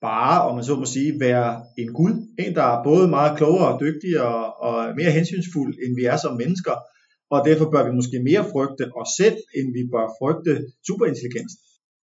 [0.00, 2.14] bare, om man så må sige, være en gud.
[2.42, 4.34] En, der er både meget klogere og dygtigere
[4.66, 6.74] og, og mere hensynsfuld, end vi er som mennesker.
[7.34, 10.52] Og derfor bør vi måske mere frygte os selv, end vi bør frygte
[10.86, 11.52] superintelligens.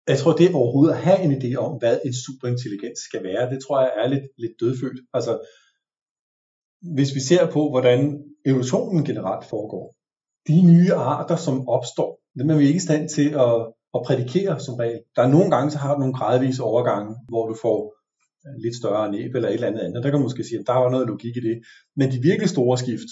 [0.07, 3.59] Jeg tror, det overhovedet at have en idé om, hvad en superintelligens skal være, det
[3.63, 4.99] tror jeg er lidt, lidt dødfødt.
[5.17, 5.33] Altså,
[6.95, 7.99] hvis vi ser på, hvordan
[8.45, 9.85] evolutionen generelt foregår,
[10.47, 13.55] de nye arter, som opstår, dem er vi ikke i stand til at,
[13.95, 14.99] at prædikere som regel.
[15.15, 17.79] Der er nogle gange, så har du nogle gradvise overgange, hvor du får
[18.63, 20.03] lidt større næb eller et eller andet andet.
[20.03, 21.55] Der kan man måske sige, at der var noget logik i det.
[21.97, 23.09] Men de virkelig store skift,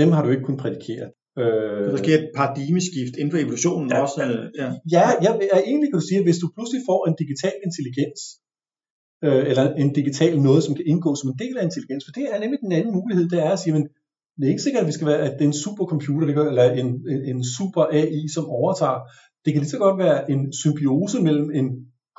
[0.00, 1.08] dem har du ikke kunnet prædikere.
[1.40, 4.18] Øh, der sker et paradigmeskift inden for evolutionen ja, også.
[4.26, 7.56] Øh, ja, ja jeg, jeg, egentlig kan sige, at hvis du pludselig får en digital
[7.66, 8.20] intelligens,
[9.26, 12.24] øh, eller en digital noget, som kan indgå som en del af intelligens, for det
[12.32, 13.84] er nemlig den anden mulighed, det er at sige, men
[14.36, 16.48] det er ikke sikkert, at vi skal være, at det er en supercomputer, det gør,
[16.52, 19.00] eller en, en, en super AI, som overtager.
[19.48, 21.68] Det kan lige så godt være en symbiose mellem en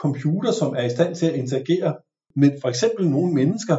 [0.03, 1.91] computer, som er i stand til at interagere
[2.36, 3.77] med for eksempel nogle mennesker,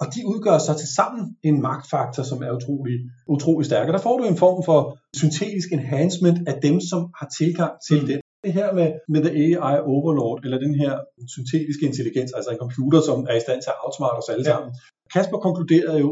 [0.00, 2.96] og de udgør så til sammen en magtfaktor, som er utrolig,
[3.34, 3.86] utrolig stærk.
[3.88, 8.00] Og der får du en form for syntetisk enhancement af dem, som har tilgang til
[8.00, 8.06] mm.
[8.06, 8.20] det.
[8.44, 10.92] Det her med, med the AI overlord, eller den her
[11.34, 14.50] syntetiske intelligens, altså en computer, som er i stand til at outsmarte os alle ja.
[14.52, 14.70] sammen.
[15.14, 16.10] Kasper konkluderede jo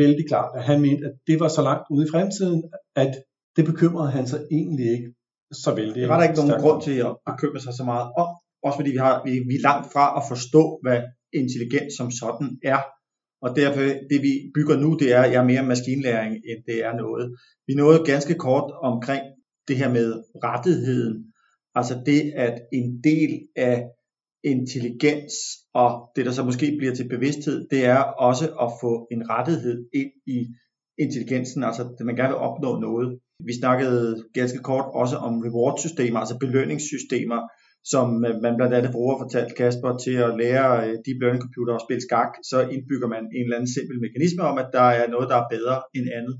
[0.00, 2.60] vældig klart, at han mente, at det var så langt ude i fremtiden,
[2.96, 3.12] at
[3.56, 5.10] det bekymrede han sig egentlig ikke
[5.52, 5.94] så vældig.
[5.94, 8.28] Det var der ikke nogen grund til at bekymre sig så meget om,
[8.64, 10.98] også fordi vi, har, vi, vi er langt fra at forstå, hvad
[11.32, 12.80] intelligens som sådan er.
[13.44, 13.80] Og derfor,
[14.10, 17.36] det vi bygger nu, det er, jeg er mere maskinlæring, end det er noget.
[17.66, 19.22] Vi nåede ganske kort omkring
[19.68, 20.08] det her med
[20.44, 21.32] rettigheden.
[21.74, 23.84] Altså det, at en del af
[24.44, 25.34] intelligens
[25.74, 29.88] og det, der så måske bliver til bevidsthed, det er også at få en rettighed
[29.94, 30.38] ind i
[30.98, 33.18] intelligensen, altså at man gerne vil opnå noget.
[33.48, 37.40] Vi snakkede ganske kort også om reward-systemer, altså belønningssystemer,
[37.92, 38.06] som
[38.44, 42.02] man blandt andet bruger, fortalt Kasper, til at lære øh, de learning computer at spille
[42.08, 45.36] skak, så indbygger man en eller anden simpel mekanisme om, at der er noget, der
[45.40, 46.36] er bedre end andet.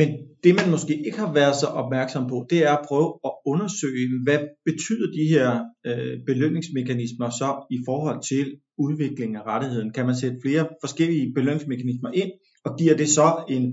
[0.00, 0.08] Men
[0.44, 4.06] det man måske ikke har været så opmærksom på, det er at prøve at undersøge,
[4.26, 5.48] hvad betyder de her
[5.88, 8.46] øh, belønningsmekanismer så i forhold til
[8.78, 9.90] udvikling af rettigheden?
[9.96, 12.30] Kan man sætte flere forskellige belønningsmekanismer ind,
[12.66, 13.64] og giver det så en,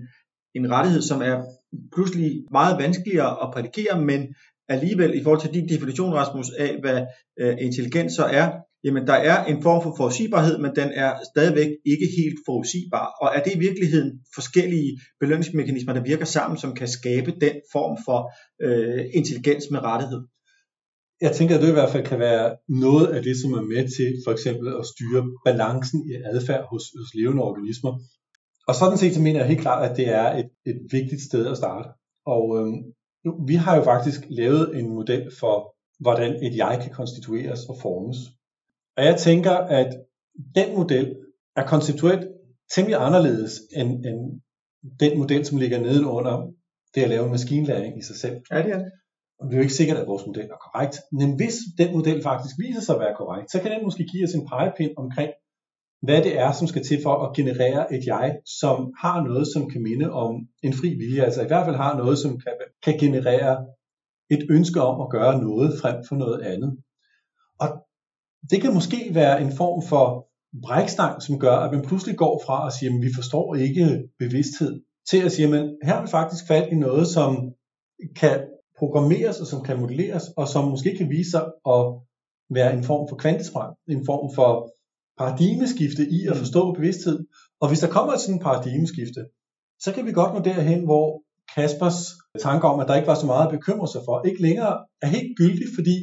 [0.56, 1.38] en rettighed, som er
[1.96, 4.22] pludselig meget vanskeligere at prædikere, men
[4.70, 7.00] alligevel i forhold til din definition, Rasmus, af hvad
[7.40, 8.52] øh, intelligens så er,
[8.84, 13.08] jamen der er en form for forudsigbarhed, men den er stadigvæk ikke helt forudsigbar.
[13.22, 17.98] Og er det i virkeligheden forskellige belønningsmekanismer, der virker sammen, som kan skabe den form
[18.06, 18.20] for
[18.66, 20.22] øh, intelligens med rettighed?
[21.22, 23.84] Jeg tænker, at det i hvert fald kan være noget af det, som er med
[23.98, 27.92] til for eksempel at styre balancen i adfærd hos, hos levende organismer.
[28.68, 31.48] Og sådan set så mener jeg helt klart, at det er et, et vigtigt sted
[31.48, 31.90] at starte.
[32.26, 32.84] Og øhm,
[33.26, 37.78] nu, vi har jo faktisk lavet en model for, hvordan et jeg kan konstitueres og
[37.82, 38.18] formes.
[38.98, 39.90] Og jeg tænker, at
[40.56, 41.16] den model
[41.56, 42.28] er konceptuelt
[42.76, 44.42] temmelig anderledes end, end
[45.00, 46.54] den model, som ligger nedenunder
[46.96, 48.42] det at lave maskinlæring i sig selv.
[48.52, 48.92] Ja, det er det.
[49.40, 50.96] Og det er jo ikke sikkert, at vores model er korrekt.
[51.12, 54.24] Men hvis den model faktisk viser sig at være korrekt, så kan den måske give
[54.28, 55.32] os en pegepind omkring,
[56.02, 59.70] hvad det er, som skal til for at generere et jeg, som har noget, som
[59.70, 61.24] kan minde om en fri vilje.
[61.24, 63.66] Altså i hvert fald har noget, som kan, kan generere
[64.30, 66.78] et ønske om at gøre noget frem for noget andet.
[67.60, 67.68] Og
[68.50, 70.28] det kan måske være en form for
[70.62, 74.82] brækstang, som gør, at man pludselig går fra at sige, at vi forstår ikke bevidsthed,
[75.10, 77.54] til at sige, at her er faktisk fat i noget, som
[78.16, 78.40] kan
[78.80, 81.46] programmeres og som kan modelleres, og som måske kan vise sig
[81.76, 81.82] at
[82.50, 84.72] være en form for kvantesprang, en form for
[85.22, 87.20] paradigmeskifte i at forstå bevidsthed.
[87.62, 89.22] Og hvis der kommer et sådan paradigmeskifte,
[89.84, 91.06] så kan vi godt nå derhen, hvor
[91.56, 92.00] Kaspers
[92.40, 95.08] tanker om, at der ikke var så meget at bekymre sig for, ikke længere er
[95.08, 95.98] helt gyldig, fordi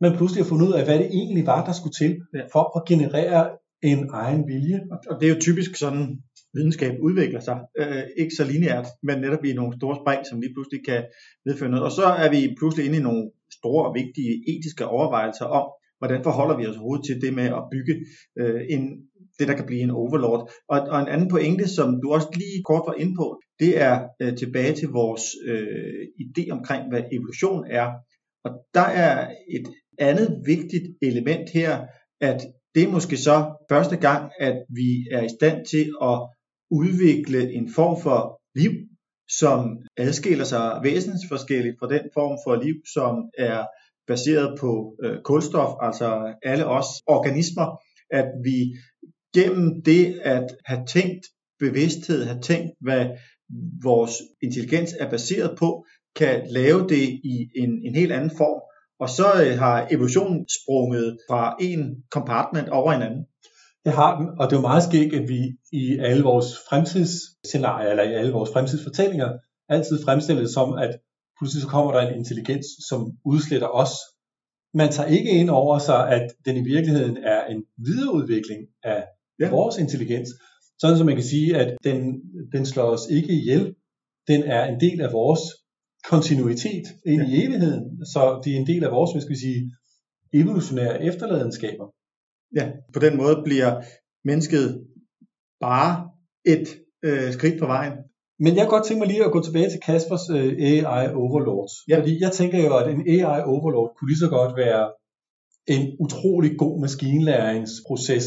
[0.00, 2.12] man pludselig har fundet ud af, hvad det egentlig var, der skulle til
[2.52, 3.42] for at generere
[3.82, 4.80] en egen vilje.
[5.10, 6.06] Og det er jo typisk sådan,
[6.54, 7.58] videnskab udvikler sig.
[7.80, 11.02] Øh, ikke så lineært, men netop i nogle store spring, som lige pludselig kan
[11.46, 11.84] medføre noget.
[11.84, 13.24] Og så er vi pludselig inde i nogle
[13.58, 15.66] store og vigtige etiske overvejelser om,
[16.04, 17.94] hvordan forholder vi os overhovedet til det med at bygge
[18.38, 18.82] øh, en,
[19.38, 20.50] det, der kan blive en overlord.
[20.68, 23.94] Og, og en anden pointe, som du også lige kort var inde på, det er
[24.22, 27.86] øh, tilbage til vores øh, idé omkring, hvad evolution er.
[28.44, 31.86] Og der er et andet vigtigt element her,
[32.20, 32.40] at
[32.74, 36.16] det er måske så første gang, at vi er i stand til at
[36.70, 38.72] udvikle en form for liv,
[39.28, 43.64] som adskiller sig væsensforskelligt fra den form for liv, som er
[44.06, 47.80] baseret på øh, kulstof, altså alle os organismer,
[48.10, 48.58] at vi
[49.34, 51.26] gennem det at have tænkt
[51.58, 53.06] bevidsthed, have tænkt, hvad
[53.82, 55.84] vores intelligens er baseret på,
[56.16, 58.60] kan lave det i en, en helt anden form,
[59.00, 61.80] og så øh, har evolutionen sprunget fra en
[62.10, 63.24] compartment over en anden.
[63.84, 65.40] Det har den, og det er jo meget skægt, at vi
[65.72, 69.30] i alle vores fremtidsscenarier, eller i alle vores fremtidsfortællinger,
[69.68, 70.92] altid fremstiller det som, at
[71.38, 73.92] pludselig så kommer der en intelligens, som udsletter os.
[74.74, 79.04] Man tager ikke ind over sig, at den i virkeligheden er en videreudvikling af
[79.40, 79.44] Ja.
[79.44, 79.50] ja.
[79.50, 80.30] vores intelligens.
[80.80, 82.22] Sådan som man kan sige, at den,
[82.52, 83.74] den slår os ikke ihjel.
[84.28, 85.40] Den er en del af vores
[86.10, 88.06] kontinuitet ind i evigheden.
[88.06, 89.76] Så det er en del af vores, hvad skal vi sige,
[90.32, 91.86] evolutionære efterladenskaber.
[92.56, 93.82] Ja, på den måde bliver
[94.24, 94.86] mennesket
[95.60, 96.10] bare
[96.44, 96.68] et
[97.04, 97.92] øh, skridt på vejen.
[98.44, 101.74] Men jeg godt tænke mig lige at gå tilbage til Kaspers øh, AI Overlords.
[101.88, 101.96] Ja.
[101.98, 104.84] Fordi jeg tænker jo, at en AI Overlord kunne lige så godt være
[105.74, 108.26] en utrolig god maskinlæringsproces,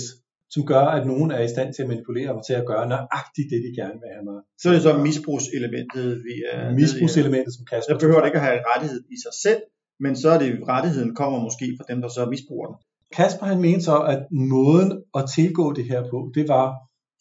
[0.53, 3.47] som gør, at nogen er i stand til at manipulere mig til at gøre nøjagtigt
[3.51, 4.39] det, de gerne vil have mig.
[4.61, 6.73] Så er det så misbrugselementet, vi er.
[6.81, 9.61] Misbrugselementet, som Kasper Så behøver det ikke at have rettighed i sig selv,
[10.03, 12.77] men så er det rettigheden kommer måske fra dem, der så misbruger den.
[13.19, 14.21] Kasper han mente så, at
[14.53, 14.89] måden
[15.19, 16.67] at tilgå det her på, det var,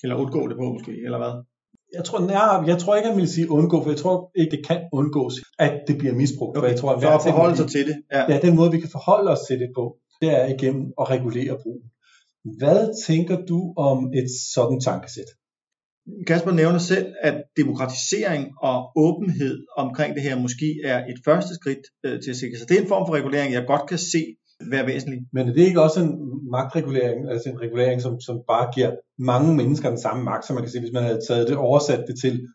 [0.03, 1.35] Eller undgå det på måske, eller hvad?
[1.95, 4.67] Jeg tror, nej, jeg tror ikke, han ville sige undgå, for jeg tror ikke, det
[4.67, 6.59] kan undgås, at det bliver misbrugt.
[6.59, 7.97] For jeg tror, at hver at forholde sig til det.
[8.13, 8.33] Ja.
[8.33, 11.59] Ja, den måde, vi kan forholde os til det på, det er igennem at regulere
[11.63, 11.91] brugen.
[12.59, 15.31] Hvad tænker du om et sådan tankesæt?
[16.27, 21.85] Kasper nævner selv, at demokratisering og åbenhed omkring det her måske er et første skridt
[22.05, 22.69] øh, til at sikre sig.
[22.69, 24.23] Det er en form for regulering, jeg godt kan se
[24.61, 25.21] være væsentlig.
[25.33, 29.57] Men er det ikke også en magtregulering, altså en regulering, som, som bare giver mange
[29.57, 32.19] mennesker den samme magt, som man kan sige, hvis man havde taget det, oversat det
[32.21, 32.49] til,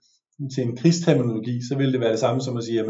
[0.55, 2.85] til en krigsterminologi, så ville det være det samme som at sige, at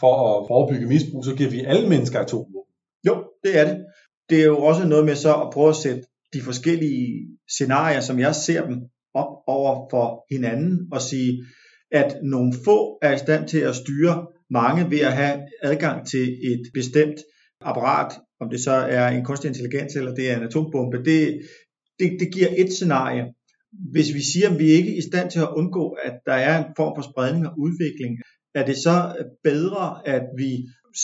[0.00, 2.72] for at forebygge misbrug, så giver vi alle mennesker atomvåben.
[3.06, 3.84] Jo, det er det.
[4.30, 6.02] Det er jo også noget med så at prøve at sætte
[6.32, 8.76] de forskellige scenarier, som jeg ser dem,
[9.14, 11.44] op over for hinanden og sige,
[11.92, 16.22] at nogle få er i stand til at styre mange ved at have adgang til
[16.52, 17.20] et bestemt
[17.60, 21.40] apparat, om det så er en kunstig intelligens eller det er en atombombe, det,
[21.98, 23.24] det, det giver et scenarie.
[23.92, 26.58] Hvis vi siger, at vi ikke er i stand til at undgå, at der er
[26.58, 28.18] en form for spredning og udvikling,
[28.54, 28.96] er det så
[29.44, 30.50] bedre, at vi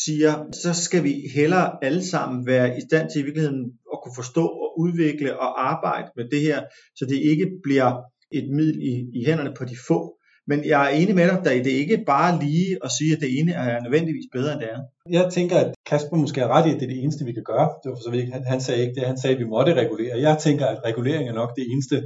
[0.04, 4.16] siger, så skal vi hellere alle sammen være i stand til i virkeligheden at kunne
[4.16, 6.62] forstå og udvikle og arbejde med det her,
[6.96, 7.92] så det ikke bliver
[8.32, 10.18] et middel i, i hænderne på de få.
[10.50, 13.20] Men jeg er enig med dig, at det er ikke bare lige at sige, at
[13.20, 14.86] det ene er nødvendigvis bedre end det andet.
[15.18, 17.46] Jeg tænker, at Kasper måske har ret i, at det er det eneste, vi kan
[17.52, 17.68] gøre.
[17.80, 19.48] Det var for så vidt ikke, han, han sagde ikke det, han sagde, at vi
[19.54, 20.14] måtte regulere.
[20.28, 21.96] Jeg tænker, at regulering er nok det eneste,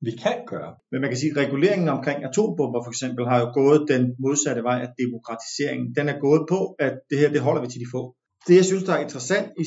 [0.00, 0.72] vi kan gøre.
[0.90, 4.62] Men man kan sige, at reguleringen omkring atombomber for eksempel har jo gået den modsatte
[4.62, 5.94] vej af demokratiseringen.
[5.98, 8.02] Den er gået på, at det her det holder vi til de få.
[8.46, 9.64] Det jeg synes, der er interessant i,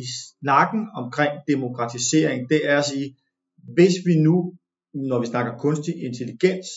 [0.00, 0.02] i
[0.40, 3.08] snakken omkring demokratisering, det er at sige,
[3.76, 4.36] hvis vi nu,
[5.10, 6.68] når vi snakker kunstig intelligens,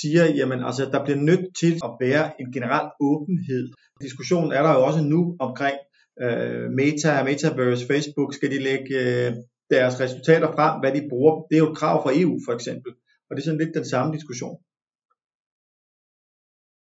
[0.00, 3.64] siger, jamen altså, der bliver nødt til at være en generel åbenhed.
[4.00, 5.76] Diskussionen er der jo også nu omkring
[6.22, 9.32] øh, Meta, Metaverse, Facebook, skal de lægge øh,
[9.70, 11.32] deres resultater frem, hvad de bruger.
[11.48, 12.92] Det er jo et krav fra EU for eksempel.
[13.26, 14.56] Og det er sådan lidt den samme diskussion.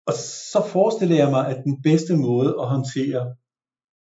[0.08, 0.14] Og
[0.52, 3.22] så forestiller jeg mig, at den bedste måde at håndtere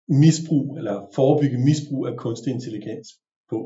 [0.07, 3.07] misbrug, eller forebygge misbrug af kunstig intelligens
[3.49, 3.59] på,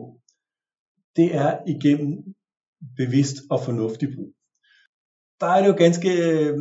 [1.15, 2.13] det er igennem
[2.97, 4.33] bevidst og fornuftig brug.
[5.39, 6.57] Der er det jo ganske øh,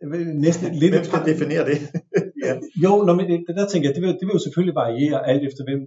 [0.00, 0.94] jeg ved, næsten lidt...
[0.94, 1.78] Hvem skal definere det?
[2.44, 2.54] ja.
[2.84, 5.44] Jo, når man, det der tænker jeg, det vil, det vil jo selvfølgelig variere alt
[5.48, 5.80] efter, hvem,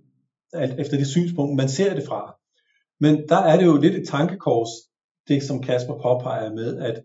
[0.54, 2.36] alt efter det synspunkt, man ser det fra.
[3.00, 4.70] Men der er det jo lidt et tankekors,
[5.28, 7.02] det som Kasper påpeger med, at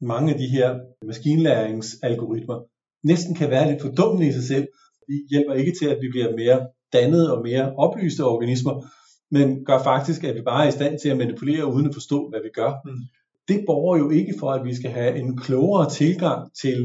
[0.00, 2.60] mange af de her maskinlæringsalgoritmer
[3.04, 4.68] næsten kan være lidt fordummende i sig selv.
[5.08, 8.86] De hjælper ikke til, at vi bliver mere dannede og mere oplyste organismer,
[9.30, 12.28] men gør faktisk, at vi bare er i stand til at manipulere uden at forstå,
[12.28, 12.72] hvad vi gør.
[12.84, 13.02] Mm.
[13.50, 16.78] Det borger jo ikke for, at vi skal have en klogere tilgang til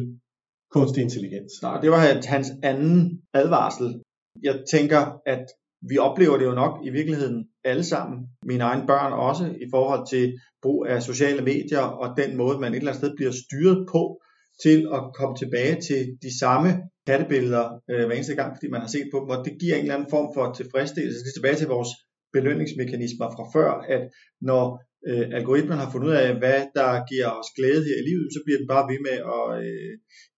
[0.71, 1.51] kunstig intelligens.
[1.61, 1.99] Nej, det var
[2.35, 4.01] hans anden advarsel.
[4.43, 5.45] Jeg tænker, at
[5.89, 10.07] vi oplever det jo nok i virkeligheden alle sammen, mine egne børn også, i forhold
[10.07, 13.87] til brug af sociale medier og den måde, man et eller andet sted bliver styret
[13.91, 14.21] på
[14.63, 16.69] til at komme tilbage til de samme
[17.07, 19.81] kattebilleder øh, hver eneste gang, fordi man har set på dem, og det giver en
[19.81, 21.19] eller anden form for tilfredsstillelse.
[21.23, 21.91] Det er tilbage til vores
[22.33, 24.03] belønningsmekanismer fra før, at
[24.41, 24.65] når
[25.09, 28.39] øh, algoritmen har fundet ud af, hvad der giver os glæde her i livet, så
[28.45, 29.93] bliver den bare ved med at øh,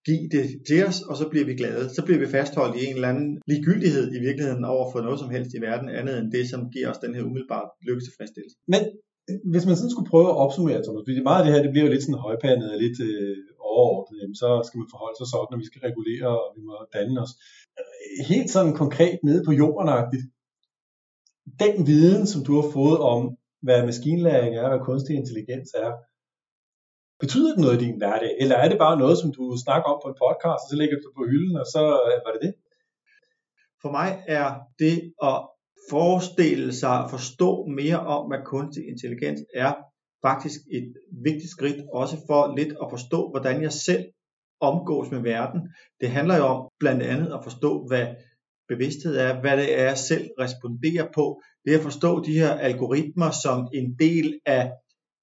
[0.07, 1.83] give det til os, og så bliver vi glade.
[1.95, 5.33] Så bliver vi fastholdt i en eller anden ligegyldighed i virkeligheden over for noget som
[5.35, 8.57] helst i verden, andet end det, som giver os den her umiddelbare lykketilfredsstillelse.
[8.73, 8.81] Men
[9.29, 11.73] øh, hvis man sådan skulle prøve at opsummere, Thomas, fordi meget af det her, det
[11.73, 13.37] bliver jo lidt sådan højpandet og lidt øh,
[13.71, 16.75] overordnet, jamen, så skal man forholde sig sådan, at vi skal regulere, og vi må
[16.97, 17.33] danne os.
[17.79, 19.89] Øh, helt sådan konkret nede på jorden
[21.63, 23.21] den viden, som du har fået om,
[23.65, 25.91] hvad maskinlæring er, hvad kunstig intelligens er,
[27.19, 28.31] betyder det noget i din hverdag?
[28.41, 30.95] Eller er det bare noget, som du snakker om på en podcast, og så lægger
[30.95, 32.53] du det på hylden, og så øh, var det det?
[33.81, 34.47] For mig er
[34.79, 35.37] det at
[35.89, 37.49] forestille sig at forstå
[37.79, 39.73] mere om, hvad kunstig intelligens er,
[40.21, 40.93] faktisk et
[41.23, 44.05] vigtigt skridt, også for lidt at forstå, hvordan jeg selv
[44.59, 45.61] omgås med verden.
[46.01, 48.05] Det handler jo om blandt andet at forstå, hvad
[48.69, 51.41] bevidsthed er, hvad det er, jeg selv responderer på.
[51.65, 54.71] Det er at forstå de her algoritmer som en del af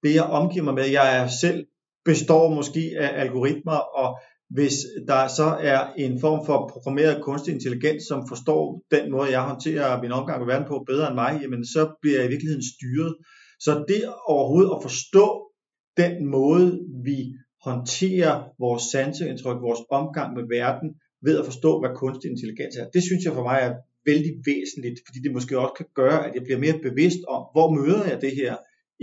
[0.03, 0.87] det, jeg omgiver mig med.
[0.87, 1.65] Jeg er selv
[2.05, 4.19] består måske af algoritmer, og
[4.49, 4.73] hvis
[5.07, 10.01] der så er en form for programmeret kunstig intelligens, som forstår den måde, jeg håndterer
[10.01, 13.15] min omgang med verden på bedre end mig, jamen så bliver jeg i virkeligheden styret.
[13.59, 15.51] Så det overhovedet at forstå
[15.97, 17.17] den måde, vi
[17.63, 20.89] håndterer vores sanseindtryk, vores omgang med verden,
[21.27, 22.85] ved at forstå, hvad kunstig intelligens er.
[22.95, 23.73] Det synes jeg for mig er
[24.09, 27.67] vældig væsentligt, fordi det måske også kan gøre, at jeg bliver mere bevidst om, hvor
[27.77, 28.53] møder jeg det her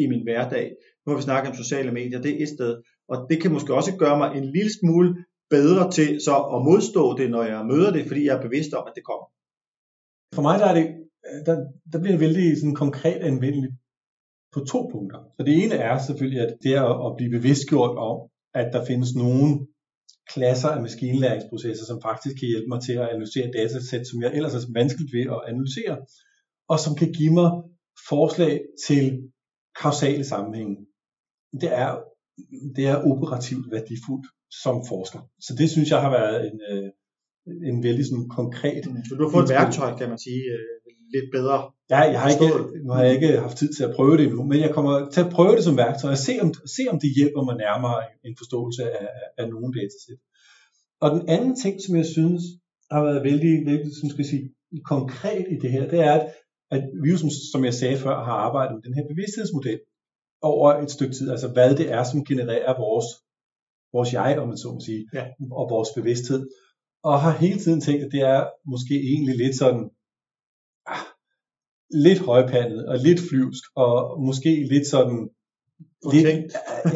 [0.03, 0.67] i min hverdag.
[1.03, 2.73] Nu har vi snakket om sociale medier, det er et sted,
[3.09, 5.09] og det kan måske også gøre mig en lille smule
[5.51, 8.85] bedre til så at modstå det, når jeg møder det, fordi jeg er bevidst om,
[8.89, 9.27] at det kommer.
[10.35, 10.87] For mig der er det,
[11.29, 11.55] øh, der,
[11.93, 13.75] der bliver det vældig sådan konkret anvendeligt
[14.55, 15.21] på to punkter.
[15.37, 18.17] Så det ene er selvfølgelig, at det er at blive bevidstgjort om,
[18.55, 19.69] at der findes nogen
[20.29, 24.55] klasser af maskinlæringsprocesser, som faktisk kan hjælpe mig til at analysere datasæt, som jeg ellers
[24.55, 25.97] er vanskeligt ved at analysere,
[26.69, 27.51] og som kan give mig
[28.09, 29.33] forslag til
[29.83, 30.77] kausale sammenhænge.
[31.61, 31.91] Det er,
[32.77, 34.27] det er operativt værdifuldt
[34.63, 35.21] som forsker.
[35.47, 36.91] Så det synes jeg har været en, øh,
[37.71, 38.85] en vældig sådan konkret...
[39.09, 40.82] Så du har fået et værktøj, kan man sige, øh,
[41.15, 41.59] lidt bedre.
[41.91, 42.51] Ja, jeg har ikke,
[42.85, 45.21] nu har jeg ikke haft tid til at prøve det endnu, men jeg kommer til
[45.21, 48.37] at prøve det som værktøj og se om, se om det hjælper mig nærmere en
[48.41, 49.09] forståelse af,
[49.39, 50.21] af nogle datasæt.
[51.01, 52.43] Og den anden ting, som jeg synes
[52.91, 54.45] har været vældig, vældig som skal sige,
[54.85, 56.25] konkret i det her, det er, at,
[56.71, 59.81] at vi jo, som, som jeg sagde før, har arbejdet med den her bevidsthedsmodel
[60.43, 63.07] over et stykke tid, altså hvad det er, som genererer vores,
[63.93, 65.25] vores jeg, om man så må sige, ja.
[65.53, 66.49] og vores bevidsthed.
[67.03, 69.91] Og har hele tiden tænkt, at det er måske egentlig lidt sådan,
[71.93, 75.29] lidt højpandet og lidt flyvsk, og måske lidt sådan,
[76.13, 76.27] lidt,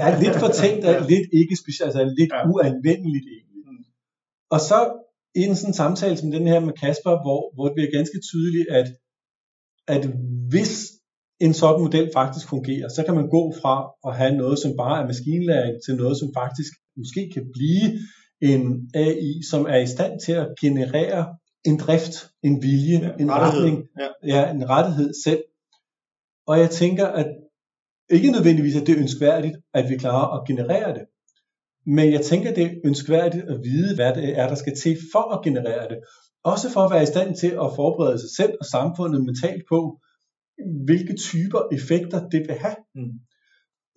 [0.00, 2.48] ja, lidt fortænkt og lidt ikke specielt, altså lidt ja.
[2.50, 3.60] uanvendeligt egentlig.
[3.66, 3.84] Mm.
[4.50, 4.78] Og så
[5.34, 8.68] i en sådan samtale som den her med Kasper, hvor, hvor det bliver ganske tydeligt,
[8.78, 8.88] at,
[9.94, 10.02] at
[10.50, 10.72] hvis
[11.40, 13.74] en sådan model faktisk fungerer, så kan man gå fra
[14.08, 17.86] at have noget, som bare er maskinlæring, til noget, som faktisk måske kan blive
[18.50, 21.26] en AI, som er i stand til at generere
[21.66, 23.64] en drift, en vilje, ja, en rettighed.
[23.64, 24.08] retning, ja.
[24.34, 25.42] ja, en rettighed selv.
[26.46, 27.26] Og jeg tænker, at
[28.10, 31.04] ikke nødvendigvis, at det er ønskværdigt, at vi klarer at generere det.
[31.86, 35.34] Men jeg tænker, det er ønskværdigt at vide, hvad det er, der skal til for
[35.34, 35.98] at generere det.
[36.44, 40.00] Også for at være i stand til at forberede sig selv og samfundet mentalt på,
[40.84, 42.76] hvilke typer effekter det vil have.
[42.94, 43.12] Mm.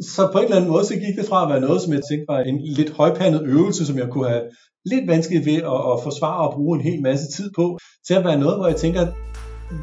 [0.01, 2.03] Så på en eller anden måde, så gik det fra at være noget, som jeg
[2.09, 4.45] tænkte var en lidt højpandet øvelse, som jeg kunne have
[4.89, 8.25] lidt vanskeligt ved at, at forsvare og bruge en hel masse tid på, til at
[8.25, 9.13] være noget, hvor jeg tænker, at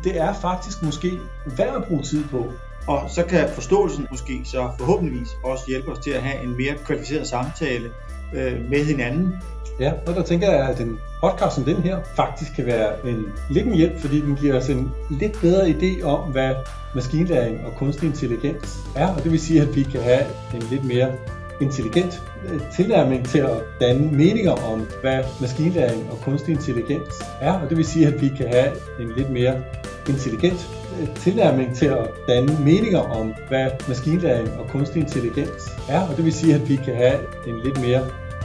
[0.05, 1.11] det er faktisk måske
[1.57, 2.47] værd at bruge tid på.
[2.87, 6.75] Og så kan forståelsen måske så forhåbentligvis også hjælpe os til at have en mere
[6.85, 7.89] kvalificeret samtale
[8.35, 9.33] øh, med hinanden.
[9.81, 13.25] Ja, og der tænker jeg, at en podcast som den her faktisk kan være en
[13.51, 16.55] lidt en hjælp, fordi den giver os en lidt bedre idé om, hvad
[16.95, 19.15] maskinlæring og kunstig intelligens er.
[19.15, 20.23] Og det vil sige, at vi kan have
[20.55, 21.13] en lidt mere
[21.61, 27.53] intelligent øh, tilnærming til at danne meninger om, hvad maskinlæring og kunstig intelligens er.
[27.53, 29.63] Og det vil sige, at vi kan have en lidt mere
[30.09, 36.01] intelligent øh, tilnærming til at danne meninger om, hvad maskinlæring og kunstig intelligens er.
[36.09, 38.03] Og det vil sige, at vi kan have en lidt mere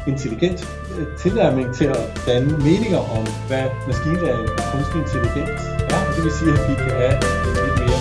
[0.07, 0.59] intelligent
[0.97, 5.61] øh, tilnærming til at danne meninger om, hvad maskinlæring og kunstig intelligens
[5.93, 5.99] er.
[6.07, 7.15] Og det vil sige, at vi kan have
[7.47, 7.99] en lidt mere